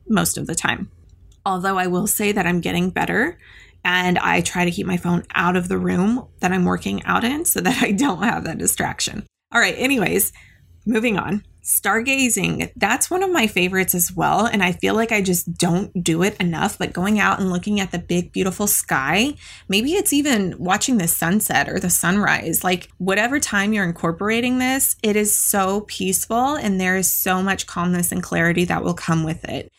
most 0.09 0.39
of 0.39 0.47
the 0.47 0.55
time. 0.55 0.91
Although 1.45 1.77
I 1.77 1.89
will 1.89 2.07
say 2.07 2.33
that 2.33 2.47
I'm 2.47 2.61
getting 2.61 2.91
better 2.91 3.39
and 3.85 4.19
I 4.19 4.41
try 4.41 4.65
to 4.65 4.71
keep 4.71 4.87
my 4.87 4.97
phone 4.97 5.25
out 5.35 5.57
of 5.57 5.69
the 5.69 5.79
room 5.79 6.29
that 6.41 6.53
I'm 6.53 6.65
working 6.65 7.03
out 7.05 7.25
in 7.25 7.45
so 7.45 7.61
that 7.61 7.83
I 7.83 7.93
don't 7.93 8.23
have 8.23 8.45
that 8.45 8.59
distraction. 8.59 9.27
All 9.53 9.61
right, 9.61 9.75
anyways, 9.77 10.33
moving 10.87 11.19
on. 11.19 11.45
Stargazing, 11.63 12.73
that's 12.75 13.09
one 13.09 13.23
of 13.23 13.31
my 13.31 13.47
favorites 13.47 13.95
as 13.95 14.13
well. 14.13 14.47
And 14.47 14.65
I 14.65 14.73
feel 14.73 14.95
like 14.95 15.13
I 15.13 15.23
just 15.23 15.53
don't 15.55 16.03
do 16.03 16.25
it 16.25 16.37
enough. 16.41 16.77
But 16.77 16.93
going 16.93 17.21
out 17.21 17.39
and 17.39 17.51
looking 17.51 17.79
at 17.79 17.93
the 17.93 18.01
big, 18.01 18.33
beautiful 18.33 18.67
sky, 18.67 19.35
maybe 19.69 19.93
it's 19.93 20.13
even 20.13 20.57
watching 20.59 20.99
the 20.99 21.07
sunset 21.07 21.69
or 21.69 21.79
the 21.79 21.91
sunrise. 21.91 22.65
Like, 22.65 22.89
whatever 22.99 23.39
time 23.39 23.73
you're 23.73 23.85
incorporating 23.85 24.59
this, 24.59 24.97
it 25.05 25.15
is 25.15 25.37
so 25.37 25.83
peaceful 25.83 26.57
and 26.57 26.81
there 26.81 26.97
is 26.97 27.09
so 27.09 27.43
much 27.43 27.69
calmness 27.69 28.11
and 28.11 28.23
clarity 28.23 28.65
that 28.65 28.83
will 28.83 28.95
come 28.95 29.23
with 29.23 29.45
it. 29.45 29.71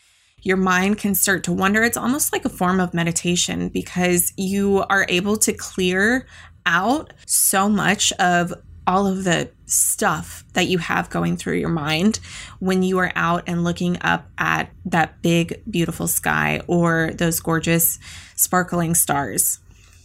Your 0.42 0.58
mind 0.58 0.98
can 0.98 1.16
start 1.16 1.44
to 1.46 1.54
wonder. 1.54 1.84
It's 1.84 1.98
almost 1.98 2.32
like 2.32 2.46
a 2.46 2.50
form 2.50 2.80
of 2.80 2.94
meditation 2.94 3.70
because 3.70 4.32
you 4.38 4.86
are 4.90 5.06
able 5.10 5.38
to 5.38 5.54
clear 5.54 6.28
out 6.66 7.14
so 7.26 7.68
much 7.68 8.12
of 8.14 8.54
all 8.86 9.08
of 9.08 9.24
the 9.24 9.50
stuff 9.66 10.44
that 10.54 10.68
you 10.68 10.78
have 10.78 11.10
going 11.10 11.38
through 11.38 11.58
your 11.58 11.70
mind 11.70 12.20
when 12.60 12.84
you 12.84 13.00
are 13.00 13.12
out 13.16 13.44
and 13.48 13.64
looking 13.64 13.98
up 14.02 14.30
at 14.38 14.70
that 14.86 15.22
big, 15.22 15.62
beautiful 15.70 16.08
sky 16.08 16.62
or 16.68 17.12
those 17.16 17.40
gorgeous, 17.40 18.00
sparkling 18.36 18.94
stars. 18.94 19.60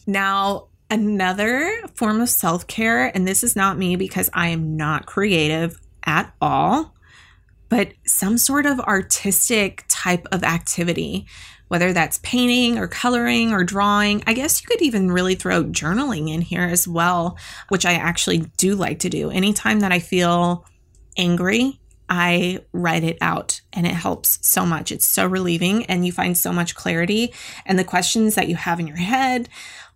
Now, 0.07 0.69
another 0.91 1.71
form 1.95 2.21
of 2.21 2.29
self 2.29 2.67
care, 2.67 3.15
and 3.15 3.27
this 3.27 3.43
is 3.43 3.57
not 3.57 3.79
me 3.79 3.97
because 3.97 4.31
I 4.33 4.49
am 4.49 4.77
not 4.77 5.07
creative 5.07 5.79
at 6.05 6.33
all, 6.41 6.95
but 7.69 7.93
some 8.07 8.39
sort 8.39 8.67
of 8.67 8.81
artistic 8.81 9.85
type 9.89 10.27
of 10.33 10.43
activity 10.43 11.27
whether 11.69 11.93
that's 11.93 12.19
painting 12.23 12.79
or 12.79 12.89
coloring 12.89 13.53
or 13.53 13.65
drawing. 13.65 14.23
I 14.27 14.33
guess 14.33 14.61
you 14.61 14.67
could 14.67 14.83
even 14.83 15.13
really 15.13 15.35
throw 15.35 15.65
journaling 15.65 16.33
in 16.33 16.41
here 16.41 16.65
as 16.65 16.89
well, 16.89 17.39
which 17.69 17.87
I 17.87 17.95
actually 17.95 18.39
do 18.57 18.75
like 18.75 18.99
to 19.01 19.09
do. 19.09 19.31
Anytime 19.31 19.81
that 19.81 19.93
I 19.93 20.01
feel 20.01 20.65
angry, 21.17 21.81
I 22.09 22.61
write 22.73 23.05
it 23.05 23.19
out 23.21 23.61
and 23.73 23.87
it 23.87 23.93
helps 23.93 24.39
so 24.47 24.65
much. 24.65 24.91
It's 24.91 25.07
so 25.07 25.27
relieving 25.27 25.85
and 25.87 26.07
you 26.07 26.13
find 26.13 26.37
so 26.37 26.53
much 26.53 26.75
clarity. 26.75 27.35
And 27.67 27.79
the 27.79 27.85
questions 27.85 28.35
that 28.35 28.49
you 28.49 28.57
have 28.57 28.81
in 28.81 28.87
your 28.87 28.97
head 28.97 29.49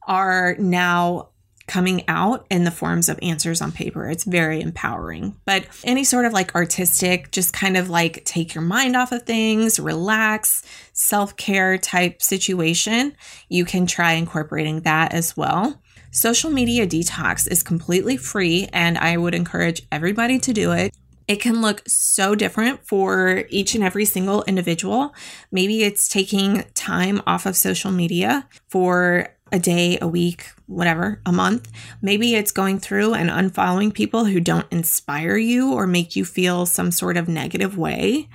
are 0.07 0.57
now 0.59 1.29
coming 1.73 2.07
out 2.07 2.47
in 2.50 2.64
the 2.64 2.71
forms 2.71 3.09
of 3.09 3.19
answers 3.23 3.62
on 3.62 3.73
paper. 3.73 4.07
It's 4.11 4.25
very 4.25 4.61
empowering. 4.61 5.35
But 5.47 5.64
any 5.85 6.05
sort 6.05 6.26
of 6.26 6.35
like 6.35 6.55
artistic, 6.55 7.31
just 7.31 7.55
kind 7.55 7.79
of 7.79 7.88
like 7.88 8.26
take 8.26 8.55
your 8.55 8.61
mind 8.61 8.95
off 8.95 9.11
of 9.11 9.23
things, 9.23 9.81
relax, 9.81 10.62
self 10.93 11.35
care 11.38 11.79
type 11.79 12.21
situation, 12.21 13.17
you 13.49 13.64
can 13.64 13.87
try 13.87 14.12
incorporating 14.12 14.83
that 14.83 15.14
as 15.14 15.35
well. 15.35 15.81
Social 16.11 16.50
media 16.50 16.87
detox 16.87 17.50
is 17.50 17.62
completely 17.62 18.19
free, 18.19 18.69
and 18.75 18.99
I 18.99 19.17
would 19.17 19.35
encourage 19.35 19.87
everybody 19.91 20.38
to 20.41 20.52
do 20.52 20.73
it. 20.73 20.95
It 21.26 21.41
can 21.41 21.62
look 21.62 21.83
so 21.87 22.35
different 22.35 22.87
for 22.87 23.45
each 23.49 23.75
and 23.75 23.83
every 23.83 24.05
single 24.05 24.43
individual. 24.43 25.14
Maybe 25.50 25.85
it's 25.85 26.07
taking 26.07 26.64
time 26.75 27.23
off 27.26 27.47
of 27.47 27.57
social 27.57 27.91
media 27.91 28.47
for 28.69 29.35
a 29.52 29.59
day, 29.59 29.99
a 30.00 30.09
week, 30.09 30.47
whatever, 30.66 31.21
a 31.26 31.32
month. 31.32 31.71
Maybe 32.00 32.35
it's 32.35 32.50
going 32.52 32.78
through 32.78 33.14
and 33.14 33.28
unfollowing 33.30 33.92
people 33.92 34.25
who 34.25 34.40
don't 34.40 34.66
inspire 34.73 35.37
you 35.37 35.73
or 35.73 35.87
make 35.87 36.16
you 36.16 36.25
feel 36.25 36.64
some 36.66 36.90
sort 36.90 37.16
of 37.16 37.28
negative 37.28 37.76
way. 37.76 38.28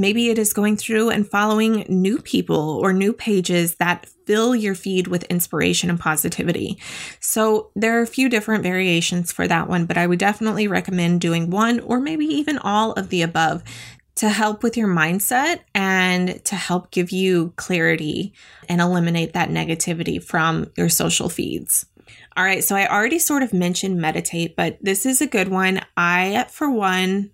maybe 0.00 0.28
it 0.28 0.38
is 0.38 0.52
going 0.52 0.76
through 0.76 1.10
and 1.10 1.28
following 1.28 1.84
new 1.88 2.20
people 2.20 2.78
or 2.82 2.92
new 2.92 3.12
pages 3.12 3.76
that 3.76 4.06
fill 4.26 4.54
your 4.56 4.74
feed 4.74 5.06
with 5.06 5.22
inspiration 5.24 5.88
and 5.88 6.00
positivity. 6.00 6.78
So 7.20 7.70
there 7.76 7.98
are 7.98 8.02
a 8.02 8.06
few 8.08 8.28
different 8.28 8.62
variations 8.62 9.30
for 9.32 9.46
that 9.46 9.68
one, 9.68 9.86
but 9.86 9.96
I 9.96 10.06
would 10.06 10.18
definitely 10.18 10.66
recommend 10.66 11.20
doing 11.20 11.50
one 11.50 11.80
or 11.80 12.00
maybe 12.00 12.24
even 12.26 12.58
all 12.58 12.92
of 12.92 13.08
the 13.08 13.22
above 13.22 13.62
to 14.16 14.28
help 14.30 14.62
with 14.62 14.76
your 14.76 14.88
mindset 14.88 15.60
and 15.74 16.42
to 16.44 16.56
help 16.56 16.90
give 16.90 17.10
you 17.10 17.52
clarity 17.56 18.32
and 18.68 18.80
eliminate 18.80 19.34
that 19.34 19.50
negativity 19.50 20.22
from 20.22 20.70
your 20.76 20.88
social 20.88 21.28
feeds. 21.28 21.86
All 22.36 22.44
right, 22.44 22.64
so 22.64 22.76
I 22.76 22.88
already 22.88 23.18
sort 23.18 23.42
of 23.42 23.52
mentioned 23.52 24.00
meditate, 24.00 24.56
but 24.56 24.78
this 24.80 25.06
is 25.06 25.20
a 25.20 25.26
good 25.26 25.48
one. 25.48 25.80
I, 25.96 26.46
for 26.50 26.70
one, 26.70 27.30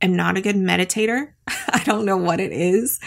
am 0.00 0.16
not 0.16 0.36
a 0.36 0.40
good 0.40 0.56
meditator. 0.56 1.32
I 1.48 1.82
don't 1.84 2.04
know 2.04 2.16
what 2.16 2.40
it 2.40 2.52
is 2.52 3.00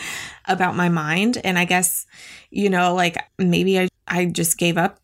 about 0.46 0.76
my 0.76 0.90
mind. 0.90 1.40
And 1.44 1.58
I 1.58 1.66
guess, 1.66 2.06
you 2.50 2.70
know, 2.70 2.94
like 2.94 3.18
maybe 3.38 3.80
I, 3.80 3.88
I 4.08 4.26
just 4.26 4.58
gave 4.58 4.78
up 4.78 5.00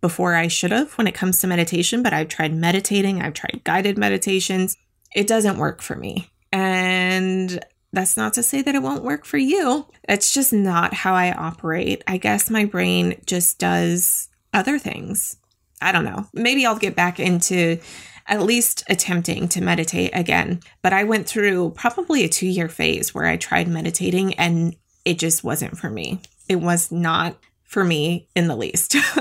before 0.00 0.34
I 0.34 0.48
should 0.48 0.70
have 0.72 0.92
when 0.94 1.06
it 1.06 1.14
comes 1.14 1.40
to 1.40 1.46
meditation, 1.46 2.02
but 2.02 2.12
I've 2.12 2.28
tried 2.28 2.54
meditating, 2.54 3.20
I've 3.20 3.34
tried 3.34 3.60
guided 3.64 3.98
meditations. 3.98 4.76
It 5.14 5.26
doesn't 5.26 5.58
work 5.58 5.82
for 5.82 5.96
me. 5.96 6.30
And 6.52 7.64
that's 7.92 8.16
not 8.16 8.34
to 8.34 8.42
say 8.42 8.62
that 8.62 8.74
it 8.74 8.82
won't 8.82 9.04
work 9.04 9.24
for 9.24 9.38
you. 9.38 9.86
It's 10.08 10.32
just 10.32 10.52
not 10.52 10.94
how 10.94 11.14
I 11.14 11.32
operate. 11.32 12.02
I 12.06 12.18
guess 12.18 12.50
my 12.50 12.64
brain 12.64 13.20
just 13.26 13.58
does 13.58 14.28
other 14.52 14.78
things. 14.78 15.36
I 15.82 15.92
don't 15.92 16.04
know. 16.04 16.26
Maybe 16.32 16.66
I'll 16.66 16.78
get 16.78 16.94
back 16.94 17.18
into 17.18 17.80
at 18.26 18.42
least 18.42 18.84
attempting 18.88 19.48
to 19.48 19.60
meditate 19.60 20.10
again. 20.14 20.60
But 20.82 20.92
I 20.92 21.04
went 21.04 21.26
through 21.26 21.70
probably 21.70 22.24
a 22.24 22.28
two 22.28 22.46
year 22.46 22.68
phase 22.68 23.14
where 23.14 23.26
I 23.26 23.36
tried 23.36 23.68
meditating 23.68 24.34
and 24.34 24.76
it 25.04 25.18
just 25.18 25.42
wasn't 25.42 25.78
for 25.78 25.90
me. 25.90 26.20
It 26.48 26.56
was 26.56 26.92
not 26.92 27.36
for 27.64 27.84
me 27.84 28.28
in 28.36 28.48
the 28.48 28.56
least. 28.56 28.96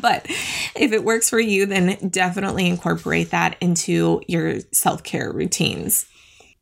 but 0.00 0.26
if 0.74 0.92
it 0.92 1.04
works 1.04 1.30
for 1.30 1.40
you, 1.40 1.66
then 1.66 2.08
definitely 2.08 2.66
incorporate 2.66 3.30
that 3.30 3.56
into 3.60 4.20
your 4.26 4.60
self 4.72 5.02
care 5.02 5.32
routines. 5.32 6.06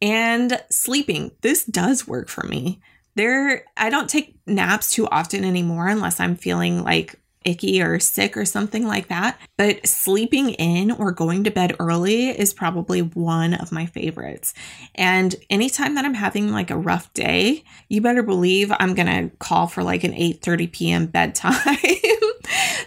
And 0.03 0.63
sleeping, 0.71 1.33
this 1.43 1.65
does 1.65 2.09
work 2.09 2.29
for 2.29 2.47
me. 2.47 2.81
There, 3.17 3.65
I 3.77 3.91
don't 3.91 4.09
take 4.09 4.37
naps 4.47 4.93
too 4.93 5.07
often 5.09 5.45
anymore 5.45 5.89
unless 5.89 6.21
I'm 6.21 6.37
feeling 6.37 6.83
like 6.83 7.17
icky 7.45 7.81
or 7.81 7.99
sick 7.99 8.37
or 8.37 8.45
something 8.45 8.87
like 8.87 9.09
that. 9.09 9.39
But 9.57 9.87
sleeping 9.87 10.51
in 10.51 10.91
or 10.91 11.13
going 11.13 11.45
to 11.45 11.51
bed 11.51 11.75
early 11.79 12.29
is 12.29 12.53
probably 12.53 13.01
one 13.01 13.55
of 13.55 13.73
my 13.73 13.87
favorites. 13.87 14.55
And 14.95 15.35
anytime 15.49 15.95
that 15.95 16.05
I'm 16.05 16.15
having 16.15 16.53
like 16.53 16.71
a 16.71 16.79
rough 16.79 17.13
day, 17.15 17.65
you 17.89 18.01
better 18.01 18.23
believe 18.23 18.73
I'm 18.79 18.95
going 18.95 19.31
to 19.31 19.37
call 19.37 19.67
for 19.67 19.83
like 19.83 20.05
an 20.05 20.13
8:30 20.13 20.73
p.m. 20.73 21.07
bedtime 21.07 21.55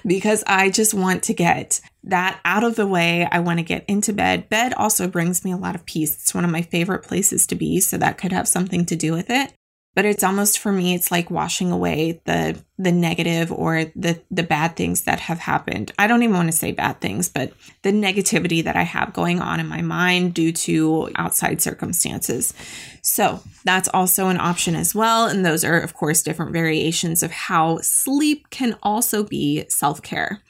because 0.06 0.44
I 0.48 0.70
just 0.70 0.94
want 0.94 1.24
to 1.24 1.34
get 1.34 1.82
that 2.04 2.40
out 2.46 2.64
of 2.64 2.76
the 2.76 2.88
way. 2.88 3.28
I 3.32 3.40
want 3.40 3.60
to 3.60 3.64
get 3.64 3.86
into 3.88 4.14
bed. 4.14 4.50
Bed 4.50 4.74
also 4.74 5.08
brings 5.08 5.44
me 5.44 5.52
a 5.52 5.58
lot 5.58 5.76
of 5.76 5.86
peace. 5.86 6.14
It's 6.16 6.34
one 6.34 6.46
of 6.46 6.52
my 6.52 6.62
favorite 6.62 7.04
places 7.04 7.48
to 7.48 7.56
be, 7.56 7.80
so 7.80 7.98
that 7.98 8.18
could 8.18 8.32
have 8.32 8.48
something 8.48 8.86
to 8.86 8.96
do 8.96 9.14
with 9.14 9.30
it 9.30 9.54
but 9.96 10.06
it's 10.06 10.24
almost 10.24 10.60
for 10.60 10.72
me 10.72 10.94
it's 10.94 11.12
like 11.12 11.30
washing 11.30 11.72
away 11.72 12.22
the 12.26 12.60
the 12.78 12.92
negative 12.92 13.52
or 13.52 13.86
the 13.96 14.20
the 14.32 14.44
bad 14.44 14.76
things 14.76 15.04
that 15.04 15.20
have 15.20 15.40
happened. 15.40 15.92
I 16.00 16.08
don't 16.08 16.24
even 16.24 16.36
want 16.36 16.50
to 16.52 16.58
say 16.58 16.72
bad 16.72 17.00
things 17.00 17.30
but 17.30 17.54
the 17.84 17.92
negativity 17.92 18.64
that 18.64 18.76
i 18.76 18.84
have 18.84 19.14
going 19.14 19.40
on 19.40 19.60
in 19.60 19.68
my 19.68 19.82
mind 19.82 20.34
due 20.34 20.52
to 20.52 21.10
outside 21.16 21.62
circumstances. 21.62 22.54
So 23.02 23.42
that's 23.66 23.90
also 23.90 24.30
an 24.30 24.40
option 24.40 24.76
as 24.76 24.96
well. 24.96 25.28
And 25.28 25.46
those 25.46 25.64
are 25.64 25.80
of 25.80 25.94
course 25.94 26.24
different 26.24 26.54
variations 26.54 27.24
of 27.24 27.32
how 27.32 27.80
sleep 27.82 28.50
can 28.50 28.76
also 28.82 29.24
be 29.24 29.66
self-care 29.70 30.42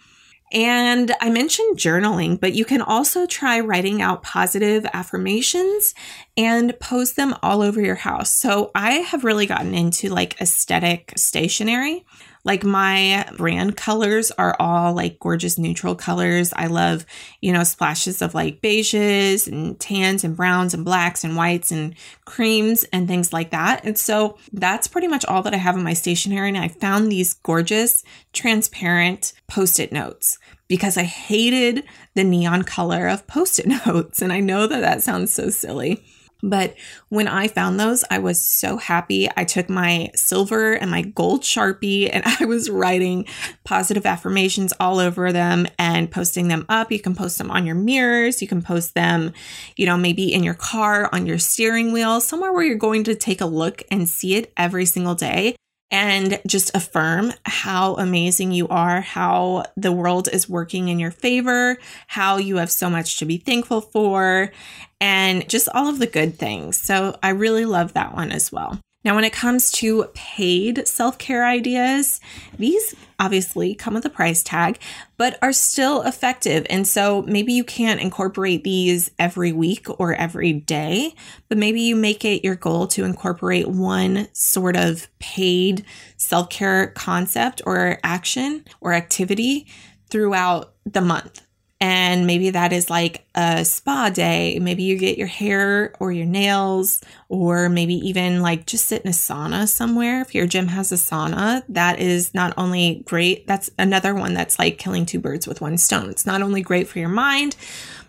and 0.54 1.12
I 1.20 1.30
mentioned 1.32 1.78
journaling, 1.78 2.40
but 2.40 2.54
you 2.54 2.64
can 2.64 2.82
also 2.82 3.26
try 3.26 3.60
writing 3.60 4.02
out 4.02 4.22
positive 4.22 4.86
affirmations 4.94 5.96
and 6.38 6.80
post 6.80 7.16
them 7.16 7.36
all 7.42 7.62
over 7.62 7.82
your 7.82 7.96
house. 7.96 8.30
So 8.30 8.70
I 8.76 8.94
have 8.94 9.24
really 9.24 9.48
gotten 9.48 9.74
into 9.74 10.10
like 10.10 10.40
aesthetic 10.40 11.14
stationery. 11.16 12.06
Like 12.46 12.64
my 12.64 13.26
brand 13.38 13.78
colors 13.78 14.32
are 14.32 14.56
all 14.60 14.94
like 14.94 15.20
gorgeous 15.20 15.58
neutral 15.58 15.96
colors. 15.96 16.52
I 16.56 16.68
love, 16.68 17.06
you 17.42 17.54
know, 17.54 17.64
splashes 17.64 18.22
of 18.22 18.34
like 18.34 18.62
beiges 18.62 19.48
and 19.48 19.80
tans 19.80 20.24
and 20.24 20.36
browns 20.36 20.74
and 20.74 20.84
blacks 20.84 21.24
and 21.24 21.38
whites 21.38 21.72
and 21.72 21.96
creams 22.26 22.84
and 22.92 23.08
things 23.08 23.32
like 23.32 23.52
that. 23.52 23.86
And 23.86 23.98
so 23.98 24.38
that's 24.52 24.88
pretty 24.88 25.08
much 25.08 25.24
all 25.26 25.42
that 25.44 25.54
I 25.54 25.58
have 25.58 25.78
in 25.78 25.84
my 25.84 25.94
stationery. 25.94 26.50
And 26.50 26.58
I 26.58 26.68
found 26.68 27.10
these 27.10 27.36
gorgeous 27.36 28.04
transparent 28.34 29.34
post 29.48 29.80
it 29.80 29.94
notes 29.94 30.38
because 30.68 30.98
I 30.98 31.04
hated 31.04 31.84
the 32.14 32.24
neon 32.24 32.64
color 32.64 33.08
of 33.08 33.26
post 33.26 33.60
it 33.60 33.68
notes. 33.86 34.22
And 34.22 34.34
I 34.34 34.42
know 34.42 34.68
that 34.68 34.82
that 34.82 35.02
sounds 35.02 35.32
so 35.32 35.50
silly. 35.50 36.04
But 36.44 36.76
when 37.08 37.30
I 37.30 37.48
found 37.48 37.80
those, 37.80 38.04
I 38.12 38.20
was 38.20 38.46
so 38.46 38.76
happy. 38.76 39.30
I 39.38 39.46
took 39.46 39.70
my 39.70 40.12
silver 40.14 40.74
and 40.74 40.92
my 40.92 41.02
gold 41.02 41.42
Sharpie 41.42 42.10
and 42.14 42.24
I 42.26 42.46
was 42.46 42.70
writing 42.70 43.26
positive 43.64 44.06
affirmations 44.06 44.74
all 44.80 45.00
over 45.00 45.32
them 45.32 45.66
and 45.80 46.12
posting 46.12 46.50
them 46.50 46.66
up. 46.68 46.92
You 46.92 47.00
can 47.00 47.16
post 47.16 47.38
them 47.38 47.50
on 47.50 47.66
your 47.66 47.76
mirrors. 47.76 48.42
You 48.42 48.48
can 48.48 48.62
post 48.62 48.94
them, 48.94 49.32
you 49.78 49.86
know, 49.86 49.98
maybe 49.98 50.34
in 50.34 50.44
your 50.44 50.54
car, 50.54 51.10
on 51.14 51.26
your 51.26 51.40
steering 51.40 51.94
wheel, 51.94 52.20
somewhere 52.20 52.52
where 52.52 52.64
you're 52.64 52.76
going 52.76 53.06
to 53.06 53.16
take 53.16 53.40
a 53.40 53.46
look 53.46 53.82
and 53.90 54.10
see 54.10 54.36
it 54.36 54.52
every 54.58 54.86
single 54.86 55.16
day 55.16 55.56
and 55.94 56.42
just 56.48 56.76
affirm 56.76 57.32
how 57.46 57.94
amazing 57.98 58.52
you 58.52 58.68
are, 58.68 59.00
how 59.00 59.64
the 59.78 59.92
world 59.92 60.28
is 60.34 60.50
working 60.50 60.88
in 60.88 60.98
your 60.98 61.12
favor, 61.12 61.78
how 62.08 62.38
you 62.38 62.58
have 62.58 62.72
so 62.72 62.90
much 62.90 63.20
to 63.20 63.26
be 63.26 63.38
thankful 63.38 63.80
for, 63.80 64.52
and 65.00 65.48
just 65.48 65.70
all 65.70 65.88
of 65.88 66.00
the 66.00 66.08
good 66.08 66.40
things. 66.40 66.78
So 66.78 67.16
I 67.22 67.30
really 67.30 67.66
love 67.66 67.94
that 67.94 68.16
one 68.16 68.32
as 68.32 68.52
well. 68.52 68.80
Now, 69.04 69.16
when 69.16 69.26
it 69.26 69.34
comes 69.34 69.70
to 69.72 70.06
paid 70.14 70.88
self 70.88 71.18
care 71.18 71.46
ideas, 71.46 72.22
these 72.58 72.96
obviously 73.20 73.76
come 73.76 73.94
with 73.94 74.06
a 74.06 74.10
price 74.10 74.44
tag, 74.44 74.80
but 75.18 75.38
are 75.42 75.54
still 75.54 76.02
effective. 76.04 76.66
And 76.70 76.88
so 76.88 77.22
maybe 77.24 77.54
you 77.54 77.64
can't 77.64 78.02
incorporate 78.02 78.64
these 78.64 79.12
every 79.20 79.52
week 79.52 79.88
or 80.00 80.14
every 80.14 80.54
day, 80.54 81.16
but 81.50 81.58
maybe 81.58 81.82
you 81.82 81.96
make 81.96 82.24
it 82.24 82.44
your 82.44 82.56
goal 82.56 82.88
to 82.88 83.04
incorporate 83.04 83.68
one 83.68 84.28
sort 84.34 84.76
of 84.76 85.08
paid 85.20 85.86
self 86.18 86.50
care 86.50 86.88
concept 86.88 87.62
or 87.66 88.00
action 88.04 88.64
or 88.80 88.94
activity 88.94 89.68
throughout 90.10 90.74
the 90.86 91.02
month. 91.02 91.42
And 91.84 92.26
maybe 92.26 92.52
that 92.52 92.72
is 92.72 92.90
like 92.90 93.28
a 93.36 93.66
spa 93.66 94.10
day. 94.10 94.58
Maybe 94.58 94.84
you 94.84 94.98
get 94.98 95.18
your 95.18 95.28
hair 95.28 95.94
or 96.00 96.14
your 96.14 96.26
nails, 96.26 97.02
or 97.28 97.68
maybe 97.68 97.96
even 98.08 98.42
like 98.42 98.66
just 98.66 98.86
sit 98.86 99.02
in 99.02 99.10
a 99.10 99.14
sauna 99.14 99.68
somewhere. 99.68 100.22
If 100.22 100.34
your 100.34 100.48
gym 100.48 100.68
has 100.68 100.94
a 100.94 100.96
sauna, 100.96 101.62
that 101.68 102.00
is 102.00 102.34
not 102.34 102.54
only 102.56 103.04
great, 103.06 103.48
that's 103.48 103.70
another 103.78 104.16
one 104.16 104.34
that's 104.34 104.58
like 104.58 104.78
killing 104.78 105.06
two 105.06 105.20
birds 105.20 105.46
with 105.46 105.60
one 105.60 105.78
stone. 105.78 106.10
It's 106.10 106.26
not 106.26 106.42
only 106.42 106.62
great 106.62 106.88
for 106.88 107.00
your 107.00 107.10
mind, 107.10 107.58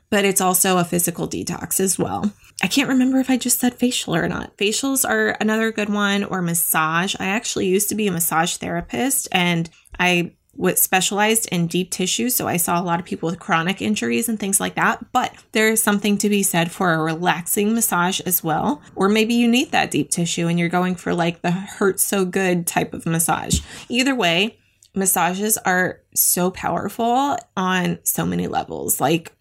but 0.09 0.25
it's 0.25 0.41
also 0.41 0.79
a 0.79 0.85
physical 0.85 1.29
detox 1.29 1.81
as 1.81 1.99
well. 1.99 2.33
I 2.63 2.69
can't 2.69 2.89
remember 2.89 3.19
if 3.19 3.29
I 3.29 3.37
just 3.37 3.59
said 3.59 3.75
facial 3.75 4.15
or 4.15 4.29
not. 4.29 4.57
Facials 4.57 5.05
are 5.05 5.37
another 5.41 5.73
good 5.73 5.89
one, 5.89 6.23
or 6.23 6.43
massage. 6.43 7.17
I 7.19 7.27
actually 7.27 7.67
used 7.67 7.89
to 7.89 7.97
be 7.97 8.07
a 8.07 8.13
massage 8.13 8.55
therapist 8.55 9.27
and 9.33 9.69
I 9.99 10.37
was 10.57 10.81
specialized 10.81 11.49
in 11.51 11.67
deep 11.67 11.91
tissue. 11.91 12.31
So 12.31 12.47
I 12.47 12.57
saw 12.57 12.81
a 12.81 12.85
lot 12.85 13.01
of 13.01 13.07
people 13.07 13.29
with 13.29 13.39
chronic 13.39 13.83
injuries 13.83 14.29
and 14.29 14.39
things 14.39 14.61
like 14.61 14.75
that. 14.77 15.13
But 15.13 15.35
there 15.53 15.69
is 15.69 15.83
something 15.83 16.19
to 16.19 16.29
be 16.29 16.43
said 16.43 16.71
for 16.71 16.93
a 16.93 17.03
relaxing 17.03 17.75
massage 17.75 18.21
as 18.21 18.43
well. 18.43 18.83
Or 18.95 19.09
maybe 19.09 19.35
you 19.35 19.49
need 19.49 19.73
that 19.73 19.91
deep 19.91 20.11
tissue 20.11 20.47
and 20.47 20.59
you're 20.59 20.69
going 20.69 20.95
for 20.95 21.15
like 21.15 21.43
the 21.43 21.51
hurt 21.51 22.01
so 22.01 22.25
good 22.25 22.67
type 22.67 22.95
of 22.95 23.07
massage. 23.07 23.61
Either 23.89 24.15
way, 24.15 24.59
massages 24.95 25.59
are 25.59 26.01
so 26.15 26.51
powerful 26.51 27.37
on 27.57 27.99
so 28.05 28.25
many 28.25 28.47
levels, 28.47 29.01
like 29.01 29.33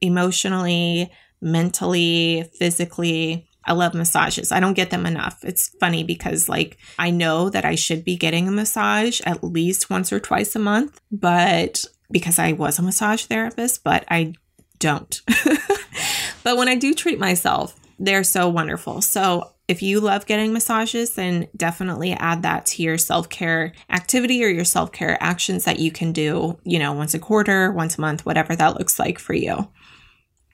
emotionally, 0.00 1.10
mentally, 1.40 2.50
physically. 2.54 3.48
I 3.66 3.72
love 3.72 3.94
massages. 3.94 4.52
I 4.52 4.60
don't 4.60 4.74
get 4.74 4.90
them 4.90 5.06
enough. 5.06 5.42
It's 5.42 5.68
funny 5.80 6.04
because, 6.04 6.48
like, 6.48 6.78
I 6.98 7.10
know 7.10 7.48
that 7.50 7.64
I 7.64 7.74
should 7.74 8.04
be 8.04 8.16
getting 8.16 8.46
a 8.46 8.52
massage 8.52 9.20
at 9.22 9.42
least 9.42 9.90
once 9.90 10.12
or 10.12 10.20
twice 10.20 10.54
a 10.54 10.58
month, 10.58 11.00
but 11.10 11.84
because 12.10 12.38
I 12.38 12.52
was 12.52 12.78
a 12.78 12.82
massage 12.82 13.24
therapist, 13.24 13.82
but 13.82 14.04
I 14.08 14.34
don't. 14.78 15.20
but 16.42 16.56
when 16.56 16.68
I 16.68 16.74
do 16.74 16.94
treat 16.94 17.18
myself, 17.18 17.74
they're 17.98 18.24
so 18.24 18.48
wonderful. 18.48 19.00
So, 19.00 19.50
if 19.66 19.80
you 19.80 20.00
love 20.00 20.26
getting 20.26 20.52
massages, 20.52 21.14
then 21.14 21.48
definitely 21.56 22.12
add 22.12 22.42
that 22.42 22.66
to 22.66 22.82
your 22.82 22.98
self 22.98 23.30
care 23.30 23.72
activity 23.88 24.44
or 24.44 24.48
your 24.48 24.64
self 24.64 24.92
care 24.92 25.16
actions 25.22 25.64
that 25.64 25.78
you 25.78 25.90
can 25.90 26.12
do, 26.12 26.58
you 26.64 26.78
know, 26.78 26.92
once 26.92 27.14
a 27.14 27.18
quarter, 27.18 27.72
once 27.72 27.96
a 27.96 28.00
month, 28.00 28.26
whatever 28.26 28.54
that 28.54 28.78
looks 28.78 28.98
like 28.98 29.18
for 29.18 29.32
you. 29.32 29.68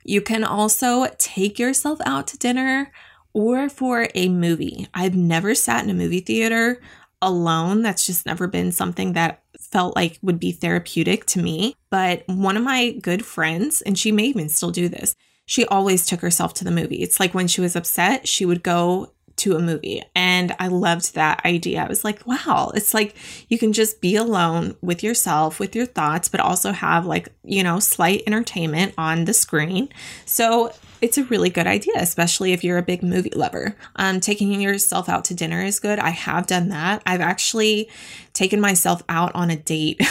You 0.04 0.20
can 0.20 0.44
also 0.44 1.06
take 1.18 1.58
yourself 1.58 1.98
out 2.04 2.26
to 2.28 2.38
dinner 2.38 2.92
or 3.32 3.68
for 3.68 4.08
a 4.14 4.28
movie. 4.28 4.88
I've 4.94 5.14
never 5.14 5.54
sat 5.54 5.84
in 5.84 5.90
a 5.90 5.94
movie 5.94 6.20
theater 6.20 6.80
alone. 7.22 7.82
That's 7.82 8.06
just 8.06 8.26
never 8.26 8.46
been 8.46 8.72
something 8.72 9.12
that 9.12 9.42
felt 9.58 9.94
like 9.94 10.18
would 10.22 10.40
be 10.40 10.52
therapeutic 10.52 11.26
to 11.26 11.42
me. 11.42 11.76
But 11.90 12.24
one 12.26 12.56
of 12.56 12.62
my 12.62 12.92
good 12.92 13.24
friends, 13.24 13.82
and 13.82 13.98
she 13.98 14.10
may 14.10 14.24
even 14.24 14.48
still 14.48 14.70
do 14.70 14.88
this, 14.88 15.14
she 15.46 15.64
always 15.66 16.06
took 16.06 16.20
herself 16.20 16.54
to 16.54 16.64
the 16.64 16.70
movie. 16.70 17.02
It's 17.02 17.20
like 17.20 17.34
when 17.34 17.48
she 17.48 17.60
was 17.60 17.76
upset, 17.76 18.26
she 18.26 18.44
would 18.44 18.62
go 18.62 19.12
to 19.40 19.56
a 19.56 19.60
movie. 19.60 20.02
And 20.14 20.54
I 20.58 20.68
loved 20.68 21.14
that 21.14 21.44
idea. 21.44 21.82
I 21.82 21.88
was 21.88 22.04
like, 22.04 22.26
wow, 22.26 22.72
it's 22.74 22.94
like 22.94 23.14
you 23.48 23.58
can 23.58 23.72
just 23.72 24.00
be 24.00 24.16
alone 24.16 24.76
with 24.80 25.02
yourself, 25.02 25.58
with 25.58 25.74
your 25.74 25.86
thoughts, 25.86 26.28
but 26.28 26.40
also 26.40 26.72
have 26.72 27.06
like, 27.06 27.28
you 27.44 27.62
know, 27.62 27.80
slight 27.80 28.22
entertainment 28.26 28.94
on 28.96 29.24
the 29.24 29.34
screen. 29.34 29.88
So 30.24 30.72
it's 31.00 31.18
a 31.18 31.24
really 31.24 31.50
good 31.50 31.66
idea, 31.66 31.94
especially 31.96 32.52
if 32.52 32.64
you're 32.64 32.78
a 32.78 32.82
big 32.82 33.02
movie 33.02 33.32
lover. 33.34 33.76
Um, 33.96 34.20
taking 34.20 34.60
yourself 34.60 35.08
out 35.08 35.24
to 35.26 35.34
dinner 35.34 35.62
is 35.62 35.80
good. 35.80 35.98
I 35.98 36.10
have 36.10 36.46
done 36.46 36.68
that. 36.68 37.02
I've 37.06 37.20
actually 37.20 37.88
taken 38.32 38.60
myself 38.60 39.02
out 39.08 39.34
on 39.34 39.50
a 39.50 39.56
date. 39.56 40.00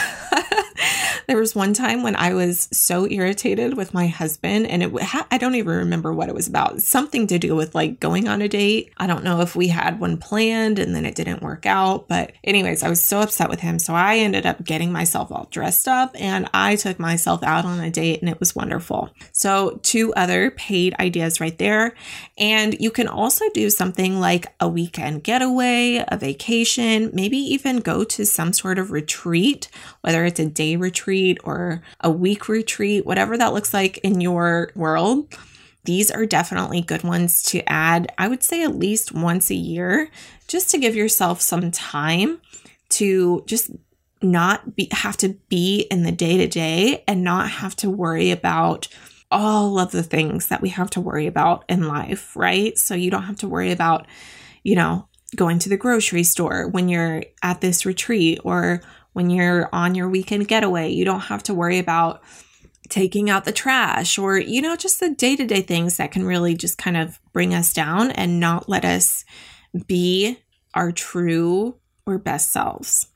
there 1.26 1.36
was 1.36 1.54
one 1.54 1.74
time 1.74 2.02
when 2.02 2.16
I 2.16 2.34
was 2.34 2.68
so 2.72 3.06
irritated 3.08 3.76
with 3.76 3.94
my 3.94 4.06
husband, 4.08 4.66
and 4.66 4.82
it 4.82 4.92
I 5.30 5.38
don't 5.38 5.54
even 5.54 5.76
remember 5.76 6.12
what 6.12 6.28
it 6.28 6.34
was 6.34 6.48
about. 6.48 6.82
Something 6.82 7.26
to 7.28 7.38
do 7.38 7.54
with 7.54 7.74
like 7.74 8.00
going 8.00 8.28
on 8.28 8.42
a 8.42 8.48
date. 8.48 8.92
I 8.96 9.06
don't 9.06 9.24
know 9.24 9.40
if 9.40 9.54
we 9.54 9.68
had 9.68 10.00
one 10.00 10.16
planned 10.16 10.78
and 10.78 10.94
then 10.94 11.06
it 11.06 11.14
didn't 11.14 11.42
work 11.42 11.66
out. 11.66 12.08
But, 12.08 12.32
anyways, 12.44 12.82
I 12.82 12.88
was 12.88 13.00
so 13.00 13.20
upset 13.20 13.48
with 13.48 13.60
him. 13.60 13.78
So 13.78 13.94
I 13.94 14.16
ended 14.16 14.46
up 14.46 14.64
getting 14.64 14.92
myself 14.92 15.30
all 15.30 15.48
dressed 15.50 15.88
up 15.88 16.14
and 16.18 16.48
I 16.52 16.76
took 16.76 16.98
myself 16.98 17.42
out 17.42 17.64
on 17.64 17.80
a 17.80 17.90
date, 17.90 18.20
and 18.20 18.28
it 18.28 18.40
was 18.40 18.56
wonderful. 18.56 19.10
So, 19.32 19.78
two 19.82 20.12
other 20.14 20.50
ideas 20.98 21.40
right 21.40 21.56
there. 21.58 21.94
And 22.38 22.76
you 22.80 22.90
can 22.90 23.08
also 23.08 23.44
do 23.52 23.70
something 23.70 24.18
like 24.18 24.46
a 24.60 24.68
weekend 24.68 25.24
getaway, 25.24 26.04
a 26.08 26.16
vacation, 26.16 27.10
maybe 27.12 27.36
even 27.36 27.78
go 27.78 28.04
to 28.04 28.24
some 28.24 28.52
sort 28.52 28.78
of 28.78 28.90
retreat, 28.90 29.68
whether 30.00 30.24
it's 30.24 30.40
a 30.40 30.46
day 30.46 30.76
retreat 30.76 31.38
or 31.44 31.82
a 32.00 32.10
week 32.10 32.48
retreat, 32.48 33.04
whatever 33.04 33.36
that 33.36 33.52
looks 33.52 33.74
like 33.74 33.98
in 33.98 34.20
your 34.20 34.72
world. 34.74 35.34
These 35.84 36.10
are 36.10 36.26
definitely 36.26 36.82
good 36.82 37.02
ones 37.02 37.42
to 37.44 37.66
add, 37.68 38.12
I 38.18 38.28
would 38.28 38.42
say 38.42 38.62
at 38.62 38.76
least 38.76 39.12
once 39.12 39.50
a 39.50 39.54
year, 39.54 40.10
just 40.46 40.70
to 40.70 40.78
give 40.78 40.94
yourself 40.94 41.40
some 41.40 41.70
time 41.70 42.40
to 42.90 43.42
just 43.46 43.70
not 44.22 44.76
be 44.76 44.88
have 44.92 45.16
to 45.16 45.30
be 45.48 45.86
in 45.90 46.02
the 46.02 46.12
day 46.12 46.36
to 46.36 46.46
day 46.46 47.02
and 47.08 47.24
not 47.24 47.48
have 47.50 47.74
to 47.76 47.88
worry 47.88 48.30
about 48.30 48.88
all 49.30 49.78
of 49.78 49.92
the 49.92 50.02
things 50.02 50.48
that 50.48 50.60
we 50.60 50.70
have 50.70 50.90
to 50.90 51.00
worry 51.00 51.26
about 51.26 51.64
in 51.68 51.86
life, 51.86 52.34
right? 52.36 52.76
So 52.76 52.94
you 52.94 53.10
don't 53.10 53.24
have 53.24 53.38
to 53.38 53.48
worry 53.48 53.70
about, 53.70 54.06
you 54.64 54.74
know, 54.74 55.08
going 55.36 55.58
to 55.60 55.68
the 55.68 55.76
grocery 55.76 56.24
store 56.24 56.68
when 56.68 56.88
you're 56.88 57.22
at 57.42 57.60
this 57.60 57.86
retreat 57.86 58.40
or 58.44 58.82
when 59.12 59.30
you're 59.30 59.68
on 59.72 59.94
your 59.94 60.08
weekend 60.08 60.48
getaway. 60.48 60.90
You 60.90 61.04
don't 61.04 61.20
have 61.20 61.42
to 61.44 61.54
worry 61.54 61.78
about 61.78 62.22
taking 62.88 63.30
out 63.30 63.44
the 63.44 63.52
trash 63.52 64.18
or, 64.18 64.38
you 64.38 64.60
know, 64.60 64.76
just 64.76 65.00
the 65.00 65.10
day 65.10 65.36
to 65.36 65.46
day 65.46 65.62
things 65.62 65.96
that 65.96 66.10
can 66.10 66.24
really 66.24 66.54
just 66.54 66.76
kind 66.76 66.96
of 66.96 67.20
bring 67.32 67.54
us 67.54 67.72
down 67.72 68.10
and 68.10 68.40
not 68.40 68.68
let 68.68 68.84
us 68.84 69.24
be 69.86 70.38
our 70.74 70.90
true 70.90 71.76
or 72.06 72.18
best 72.18 72.50
selves. 72.50 73.06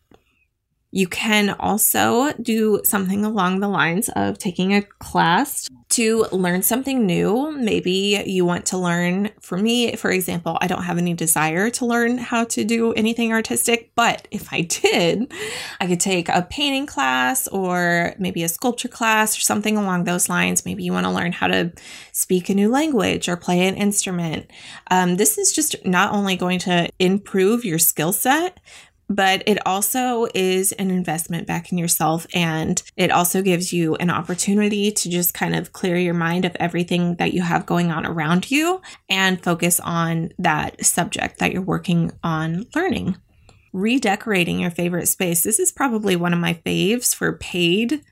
You 0.94 1.08
can 1.08 1.50
also 1.50 2.32
do 2.34 2.80
something 2.84 3.24
along 3.24 3.58
the 3.58 3.66
lines 3.66 4.08
of 4.10 4.38
taking 4.38 4.72
a 4.72 4.82
class 4.82 5.68
to 5.88 6.26
learn 6.30 6.62
something 6.62 7.04
new. 7.04 7.50
Maybe 7.50 8.22
you 8.24 8.44
want 8.44 8.66
to 8.66 8.78
learn, 8.78 9.30
for 9.40 9.58
me, 9.58 9.96
for 9.96 10.12
example, 10.12 10.56
I 10.60 10.68
don't 10.68 10.84
have 10.84 10.96
any 10.96 11.12
desire 11.12 11.68
to 11.70 11.84
learn 11.84 12.18
how 12.18 12.44
to 12.44 12.62
do 12.62 12.92
anything 12.92 13.32
artistic, 13.32 13.90
but 13.96 14.28
if 14.30 14.52
I 14.52 14.60
did, 14.60 15.32
I 15.80 15.88
could 15.88 15.98
take 15.98 16.28
a 16.28 16.46
painting 16.48 16.86
class 16.86 17.48
or 17.48 18.14
maybe 18.20 18.44
a 18.44 18.48
sculpture 18.48 18.86
class 18.86 19.36
or 19.36 19.40
something 19.40 19.76
along 19.76 20.04
those 20.04 20.28
lines. 20.28 20.64
Maybe 20.64 20.84
you 20.84 20.92
want 20.92 21.06
to 21.06 21.12
learn 21.12 21.32
how 21.32 21.48
to 21.48 21.72
speak 22.12 22.48
a 22.48 22.54
new 22.54 22.70
language 22.70 23.28
or 23.28 23.36
play 23.36 23.66
an 23.66 23.74
instrument. 23.74 24.48
Um, 24.92 25.16
this 25.16 25.38
is 25.38 25.52
just 25.52 25.74
not 25.84 26.12
only 26.12 26.36
going 26.36 26.60
to 26.60 26.88
improve 27.00 27.64
your 27.64 27.80
skill 27.80 28.12
set, 28.12 28.60
but 29.08 29.42
it 29.46 29.58
also 29.66 30.26
is 30.34 30.72
an 30.72 30.90
investment 30.90 31.46
back 31.46 31.70
in 31.70 31.78
yourself. 31.78 32.26
And 32.34 32.82
it 32.96 33.10
also 33.10 33.42
gives 33.42 33.72
you 33.72 33.94
an 33.96 34.10
opportunity 34.10 34.90
to 34.90 35.10
just 35.10 35.34
kind 35.34 35.54
of 35.54 35.72
clear 35.72 35.96
your 35.96 36.14
mind 36.14 36.44
of 36.44 36.56
everything 36.60 37.16
that 37.16 37.32
you 37.32 37.42
have 37.42 37.66
going 37.66 37.90
on 37.90 38.06
around 38.06 38.50
you 38.50 38.80
and 39.08 39.42
focus 39.42 39.80
on 39.80 40.30
that 40.38 40.84
subject 40.84 41.38
that 41.38 41.52
you're 41.52 41.62
working 41.62 42.12
on 42.22 42.66
learning. 42.74 43.16
Redecorating 43.72 44.60
your 44.60 44.70
favorite 44.70 45.08
space. 45.08 45.42
This 45.42 45.58
is 45.58 45.72
probably 45.72 46.16
one 46.16 46.32
of 46.32 46.38
my 46.38 46.54
faves 46.64 47.14
for 47.14 47.36
paid 47.38 48.02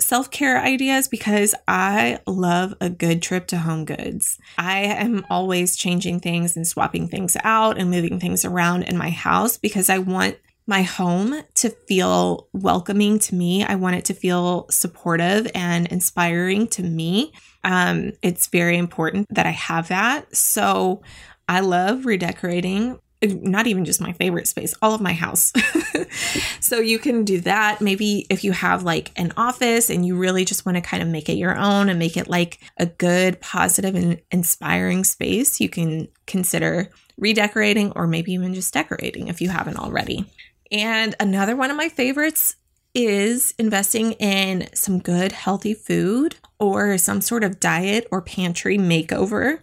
self 0.00 0.30
care 0.30 0.60
ideas 0.60 1.08
because 1.08 1.54
I 1.66 2.20
love 2.26 2.74
a 2.80 2.90
good 2.90 3.22
trip 3.22 3.46
to 3.48 3.56
HomeGoods. 3.56 4.38
I 4.58 4.80
am 4.80 5.24
always 5.30 5.76
changing 5.76 6.20
things 6.20 6.56
and 6.56 6.66
swapping 6.66 7.08
things 7.08 7.36
out 7.44 7.78
and 7.78 7.90
moving 7.90 8.20
things 8.20 8.44
around 8.44 8.84
in 8.84 8.96
my 8.96 9.10
house 9.10 9.56
because 9.56 9.88
I 9.88 9.98
want 9.98 10.36
my 10.66 10.82
home 10.82 11.42
to 11.54 11.70
feel 11.86 12.48
welcoming 12.52 13.18
to 13.18 13.34
me. 13.34 13.64
I 13.64 13.74
want 13.74 13.96
it 13.96 14.06
to 14.06 14.14
feel 14.14 14.66
supportive 14.70 15.50
and 15.54 15.86
inspiring 15.88 16.68
to 16.68 16.82
me. 16.82 17.32
Um, 17.62 18.12
it's 18.22 18.46
very 18.46 18.78
important 18.78 19.26
that 19.30 19.46
I 19.46 19.50
have 19.50 19.88
that. 19.88 20.34
So 20.34 21.02
I 21.48 21.60
love 21.60 22.06
redecorating 22.06 22.98
Uh, 23.24 23.34
not 23.40 23.66
even 23.66 23.84
just 23.84 24.00
my 24.00 24.12
favorite 24.12 24.48
space, 24.48 24.74
all 24.82 24.94
of 24.94 25.00
my 25.00 25.12
house. 25.12 25.52
so 26.60 26.78
you 26.78 26.98
can 26.98 27.24
do 27.24 27.40
that. 27.40 27.80
Maybe 27.80 28.26
if 28.30 28.44
you 28.44 28.52
have 28.52 28.82
like 28.82 29.12
an 29.16 29.32
office 29.36 29.90
and 29.90 30.04
you 30.04 30.16
really 30.16 30.44
just 30.44 30.66
want 30.66 30.76
to 30.76 30.82
kind 30.82 31.02
of 31.02 31.08
make 31.08 31.28
it 31.28 31.34
your 31.34 31.56
own 31.56 31.88
and 31.88 31.98
make 31.98 32.16
it 32.16 32.28
like 32.28 32.60
a 32.78 32.86
good, 32.86 33.40
positive, 33.40 33.94
and 33.94 34.20
inspiring 34.30 35.04
space, 35.04 35.60
you 35.60 35.68
can 35.68 36.08
consider 36.26 36.90
redecorating 37.16 37.92
or 37.92 38.06
maybe 38.06 38.32
even 38.32 38.54
just 38.54 38.74
decorating 38.74 39.28
if 39.28 39.40
you 39.40 39.48
haven't 39.48 39.78
already. 39.78 40.26
And 40.70 41.14
another 41.20 41.56
one 41.56 41.70
of 41.70 41.76
my 41.76 41.88
favorites 41.88 42.56
is 42.94 43.54
investing 43.58 44.12
in 44.12 44.68
some 44.74 44.98
good, 45.00 45.32
healthy 45.32 45.74
food 45.74 46.36
or 46.58 46.96
some 46.96 47.20
sort 47.20 47.44
of 47.44 47.60
diet 47.60 48.06
or 48.10 48.22
pantry 48.22 48.78
makeover. 48.78 49.58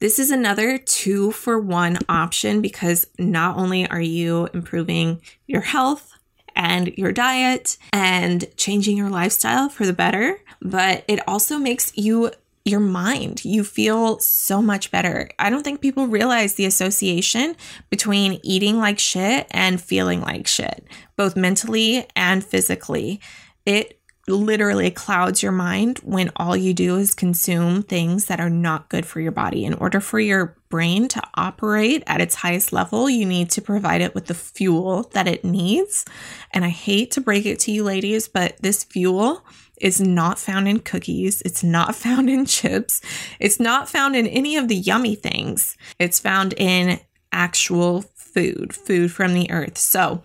This 0.00 0.18
is 0.18 0.30
another 0.30 0.78
two 0.78 1.30
for 1.32 1.58
one 1.58 1.98
option 2.08 2.60
because 2.60 3.06
not 3.18 3.56
only 3.56 3.88
are 3.88 4.00
you 4.00 4.48
improving 4.52 5.22
your 5.46 5.62
health 5.62 6.12
and 6.56 6.88
your 6.96 7.12
diet 7.12 7.78
and 7.92 8.46
changing 8.56 8.96
your 8.96 9.10
lifestyle 9.10 9.68
for 9.68 9.86
the 9.86 9.92
better, 9.92 10.38
but 10.60 11.04
it 11.08 11.26
also 11.28 11.58
makes 11.58 11.96
you 11.96 12.30
your 12.64 12.80
mind. 12.80 13.44
You 13.44 13.62
feel 13.62 14.18
so 14.20 14.62
much 14.62 14.90
better. 14.90 15.28
I 15.38 15.50
don't 15.50 15.62
think 15.62 15.80
people 15.82 16.06
realize 16.06 16.54
the 16.54 16.64
association 16.64 17.56
between 17.90 18.40
eating 18.42 18.78
like 18.78 18.98
shit 18.98 19.46
and 19.50 19.80
feeling 19.80 20.22
like 20.22 20.46
shit, 20.46 20.86
both 21.16 21.36
mentally 21.36 22.06
and 22.16 22.42
physically. 22.42 23.20
It 23.66 24.00
literally 24.26 24.90
clouds 24.90 25.42
your 25.42 25.52
mind 25.52 25.98
when 25.98 26.30
all 26.36 26.56
you 26.56 26.72
do 26.72 26.96
is 26.96 27.14
consume 27.14 27.82
things 27.82 28.26
that 28.26 28.40
are 28.40 28.50
not 28.50 28.88
good 28.88 29.04
for 29.04 29.20
your 29.20 29.32
body. 29.32 29.64
In 29.64 29.74
order 29.74 30.00
for 30.00 30.18
your 30.18 30.56
brain 30.68 31.08
to 31.08 31.22
operate 31.34 32.02
at 32.06 32.20
its 32.20 32.36
highest 32.36 32.72
level, 32.72 33.08
you 33.08 33.26
need 33.26 33.50
to 33.50 33.62
provide 33.62 34.00
it 34.00 34.14
with 34.14 34.26
the 34.26 34.34
fuel 34.34 35.10
that 35.12 35.28
it 35.28 35.44
needs. 35.44 36.04
And 36.52 36.64
I 36.64 36.70
hate 36.70 37.10
to 37.12 37.20
break 37.20 37.46
it 37.46 37.60
to 37.60 37.72
you, 37.72 37.84
ladies, 37.84 38.28
but 38.28 38.56
this 38.60 38.84
fuel 38.84 39.44
is 39.80 40.00
not 40.00 40.38
found 40.38 40.68
in 40.68 40.80
cookies. 40.80 41.42
It's 41.42 41.62
not 41.62 41.94
found 41.94 42.30
in 42.30 42.46
chips. 42.46 43.00
It's 43.40 43.60
not 43.60 43.88
found 43.88 44.16
in 44.16 44.26
any 44.26 44.56
of 44.56 44.68
the 44.68 44.76
yummy 44.76 45.14
things. 45.14 45.76
It's 45.98 46.20
found 46.20 46.54
in 46.56 47.00
actual 47.32 48.02
food, 48.14 48.72
food 48.72 49.12
from 49.12 49.34
the 49.34 49.50
earth. 49.50 49.78
So, 49.78 50.22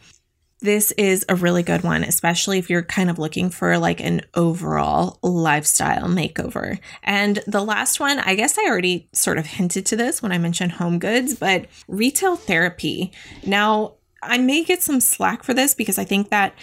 this 0.62 0.92
is 0.92 1.26
a 1.30 1.36
really 1.36 1.64
good 1.64 1.84
one, 1.84 2.04
especially 2.04 2.58
if 2.60 2.70
you're 2.70 2.84
kind 2.84 3.10
of 3.10 3.18
looking 3.18 3.50
for 3.50 3.78
like 3.78 4.02
an 4.02 4.22
overall 4.34 5.18
lifestyle 5.22 6.08
makeover. 6.08 6.80
And 7.04 7.42
the 7.48 7.64
last 7.64 8.00
one, 8.00 8.20
I 8.20 8.36
guess 8.36 8.58
I 8.58 8.66
already 8.66 9.08
sort 9.14 9.38
of 9.38 9.46
hinted 9.46 9.86
to 9.88 9.96
this 9.96 10.22
when 10.22 10.32
I 10.32 10.38
mentioned 10.38 10.74
home 10.74 11.00
goods, 11.00 11.36
but 11.36 11.68
retail 11.88 12.36
therapy. 12.36 13.12
Now, 13.46 13.94
I 14.22 14.38
may 14.38 14.66
get 14.66 14.84
some 14.84 15.00
slack 15.00 15.44
for 15.44 15.54
this 15.54 15.74
because 15.74 15.98
I 15.98 16.04
think 16.04 16.30
that 16.30 16.54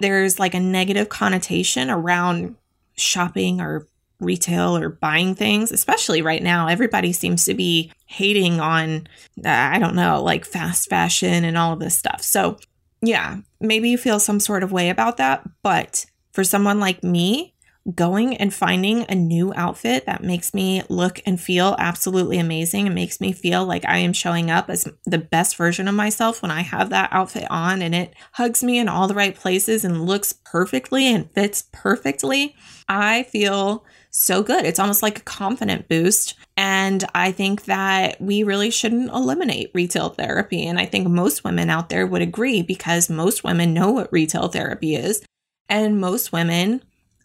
there's 0.00 0.38
like 0.38 0.52
a 0.52 0.60
negative 0.60 1.08
connotation 1.08 1.88
around 1.88 2.56
shopping 2.96 3.60
or 3.60 3.86
retail 4.20 4.76
or 4.76 4.90
buying 4.90 5.34
things, 5.34 5.72
especially 5.72 6.20
right 6.20 6.42
now. 6.42 6.68
Everybody 6.68 7.12
seems 7.12 7.46
to 7.46 7.54
be 7.54 7.90
hating 8.06 8.60
on, 8.60 9.08
uh, 9.44 9.48
I 9.48 9.78
don't 9.78 9.94
know, 9.94 10.22
like 10.22 10.44
fast 10.44 10.90
fashion 10.90 11.44
and 11.44 11.56
all 11.56 11.72
of 11.72 11.80
this 11.80 11.96
stuff. 11.96 12.22
So 12.22 12.58
yeah, 13.06 13.38
maybe 13.60 13.88
you 13.88 13.98
feel 13.98 14.20
some 14.20 14.40
sort 14.40 14.62
of 14.62 14.72
way 14.72 14.90
about 14.90 15.16
that. 15.18 15.48
But 15.62 16.06
for 16.32 16.44
someone 16.44 16.80
like 16.80 17.02
me, 17.02 17.54
going 17.94 18.36
and 18.36 18.52
finding 18.52 19.06
a 19.08 19.14
new 19.14 19.52
outfit 19.54 20.06
that 20.06 20.22
makes 20.24 20.52
me 20.52 20.82
look 20.88 21.20
and 21.24 21.40
feel 21.40 21.76
absolutely 21.78 22.38
amazing 22.38 22.86
and 22.86 22.94
makes 22.94 23.20
me 23.20 23.32
feel 23.32 23.64
like 23.64 23.84
I 23.86 23.98
am 23.98 24.12
showing 24.12 24.50
up 24.50 24.68
as 24.68 24.88
the 25.04 25.18
best 25.18 25.56
version 25.56 25.86
of 25.86 25.94
myself 25.94 26.42
when 26.42 26.50
I 26.50 26.62
have 26.62 26.90
that 26.90 27.10
outfit 27.12 27.46
on 27.48 27.82
and 27.82 27.94
it 27.94 28.12
hugs 28.32 28.64
me 28.64 28.78
in 28.78 28.88
all 28.88 29.06
the 29.06 29.14
right 29.14 29.36
places 29.36 29.84
and 29.84 30.04
looks 30.04 30.32
perfectly 30.32 31.06
and 31.06 31.30
fits 31.30 31.68
perfectly, 31.72 32.56
I 32.88 33.22
feel 33.24 33.84
so 34.16 34.42
good. 34.42 34.64
It's 34.64 34.78
almost 34.78 35.02
like 35.02 35.18
a 35.18 35.22
confident 35.22 35.88
boost. 35.88 36.34
And 36.56 37.04
I 37.14 37.32
think 37.32 37.64
that 37.64 38.20
we 38.20 38.42
really 38.42 38.70
shouldn't 38.70 39.10
eliminate 39.10 39.70
retail 39.74 40.08
therapy. 40.08 40.66
And 40.66 40.78
I 40.78 40.86
think 40.86 41.06
most 41.08 41.44
women 41.44 41.68
out 41.68 41.90
there 41.90 42.06
would 42.06 42.22
agree 42.22 42.62
because 42.62 43.10
most 43.10 43.44
women 43.44 43.74
know 43.74 43.90
what 43.90 44.12
retail 44.12 44.48
therapy 44.48 44.94
is. 44.94 45.22
And 45.68 46.00
most 46.00 46.32
women 46.32 46.82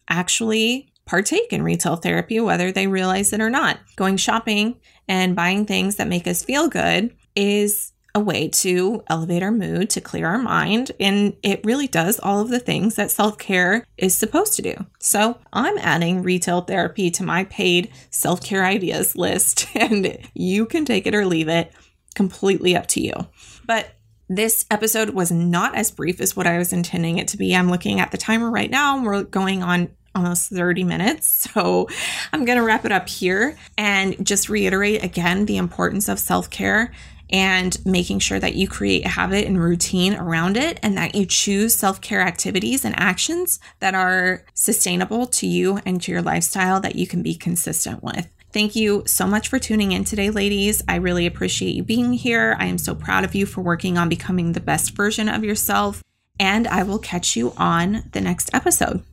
actually 0.09 0.91
partake 1.05 1.53
in 1.53 1.63
retail 1.63 1.95
therapy, 1.95 2.39
whether 2.39 2.71
they 2.71 2.87
realize 2.87 3.31
it 3.31 3.41
or 3.41 3.49
not. 3.49 3.79
Going 3.95 4.17
shopping 4.17 4.79
and 5.07 5.35
buying 5.35 5.65
things 5.65 5.95
that 5.95 6.07
make 6.07 6.27
us 6.27 6.43
feel 6.43 6.67
good 6.67 7.15
is 7.35 7.93
a 8.13 8.19
way 8.19 8.47
to 8.47 9.03
elevate 9.07 9.43
our 9.43 9.51
mood, 9.51 9.89
to 9.91 10.01
clear 10.01 10.27
our 10.27 10.37
mind, 10.37 10.91
and 10.99 11.35
it 11.43 11.63
really 11.63 11.87
does 11.87 12.19
all 12.19 12.41
of 12.41 12.49
the 12.49 12.59
things 12.59 12.95
that 12.95 13.11
self 13.11 13.37
care 13.37 13.85
is 13.97 14.15
supposed 14.15 14.55
to 14.55 14.61
do. 14.61 14.75
So 14.99 15.39
I'm 15.53 15.77
adding 15.77 16.23
retail 16.23 16.61
therapy 16.61 17.09
to 17.11 17.23
my 17.23 17.45
paid 17.45 17.91
self 18.09 18.41
care 18.43 18.65
ideas 18.65 19.15
list, 19.15 19.67
and 19.75 20.17
you 20.33 20.65
can 20.65 20.85
take 20.85 21.07
it 21.07 21.15
or 21.15 21.25
leave 21.25 21.47
it 21.47 21.71
completely 22.15 22.75
up 22.75 22.87
to 22.87 23.01
you. 23.01 23.13
But 23.65 23.95
this 24.27 24.65
episode 24.71 25.09
was 25.09 25.31
not 25.31 25.75
as 25.75 25.91
brief 25.91 26.21
as 26.21 26.35
what 26.35 26.47
I 26.47 26.57
was 26.57 26.71
intending 26.71 27.17
it 27.17 27.27
to 27.29 27.37
be. 27.37 27.55
I'm 27.55 27.69
looking 27.69 27.99
at 27.99 28.11
the 28.11 28.17
timer 28.17 28.49
right 28.49 28.71
now, 28.71 28.95
and 28.95 29.05
we're 29.05 29.23
going 29.23 29.61
on 29.61 29.89
almost 30.15 30.49
30 30.49 30.83
minutes. 30.83 31.39
So 31.51 31.89
I'm 32.31 32.45
going 32.45 32.57
to 32.57 32.63
wrap 32.63 32.85
it 32.85 32.93
up 32.93 33.09
here 33.09 33.57
and 33.77 34.25
just 34.25 34.47
reiterate 34.47 35.03
again 35.03 35.45
the 35.45 35.57
importance 35.57 36.07
of 36.07 36.17
self 36.17 36.49
care 36.49 36.93
and 37.31 37.83
making 37.85 38.19
sure 38.19 38.39
that 38.39 38.55
you 38.55 38.67
create 38.67 39.05
a 39.05 39.09
habit 39.09 39.45
and 39.45 39.61
routine 39.61 40.13
around 40.15 40.57
it 40.57 40.79
and 40.83 40.97
that 40.97 41.15
you 41.15 41.25
choose 41.25 41.75
self 41.75 42.01
care 42.01 42.21
activities 42.21 42.83
and 42.83 42.99
actions 42.99 43.59
that 43.79 43.95
are 43.95 44.43
sustainable 44.53 45.25
to 45.25 45.47
you 45.47 45.79
and 45.85 46.01
to 46.01 46.11
your 46.11 46.21
lifestyle 46.21 46.79
that 46.79 46.95
you 46.95 47.07
can 47.07 47.23
be 47.23 47.35
consistent 47.35 48.03
with. 48.03 48.29
Thank 48.53 48.75
you 48.75 49.03
so 49.05 49.27
much 49.27 49.47
for 49.47 49.59
tuning 49.59 49.93
in 49.93 50.03
today, 50.03 50.29
ladies. 50.29 50.83
I 50.87 50.95
really 50.95 51.25
appreciate 51.25 51.73
you 51.73 51.83
being 51.83 52.13
here. 52.13 52.57
I 52.59 52.65
am 52.65 52.77
so 52.77 52.93
proud 52.93 53.23
of 53.23 53.33
you 53.33 53.45
for 53.45 53.61
working 53.61 53.97
on 53.97 54.09
becoming 54.09 54.51
the 54.51 54.59
best 54.59 54.93
version 54.93 55.29
of 55.29 55.43
yourself. 55.43 56.03
And 56.37 56.67
I 56.67 56.83
will 56.83 56.99
catch 56.99 57.37
you 57.37 57.53
on 57.55 58.09
the 58.11 58.19
next 58.19 58.49
episode. 58.53 59.03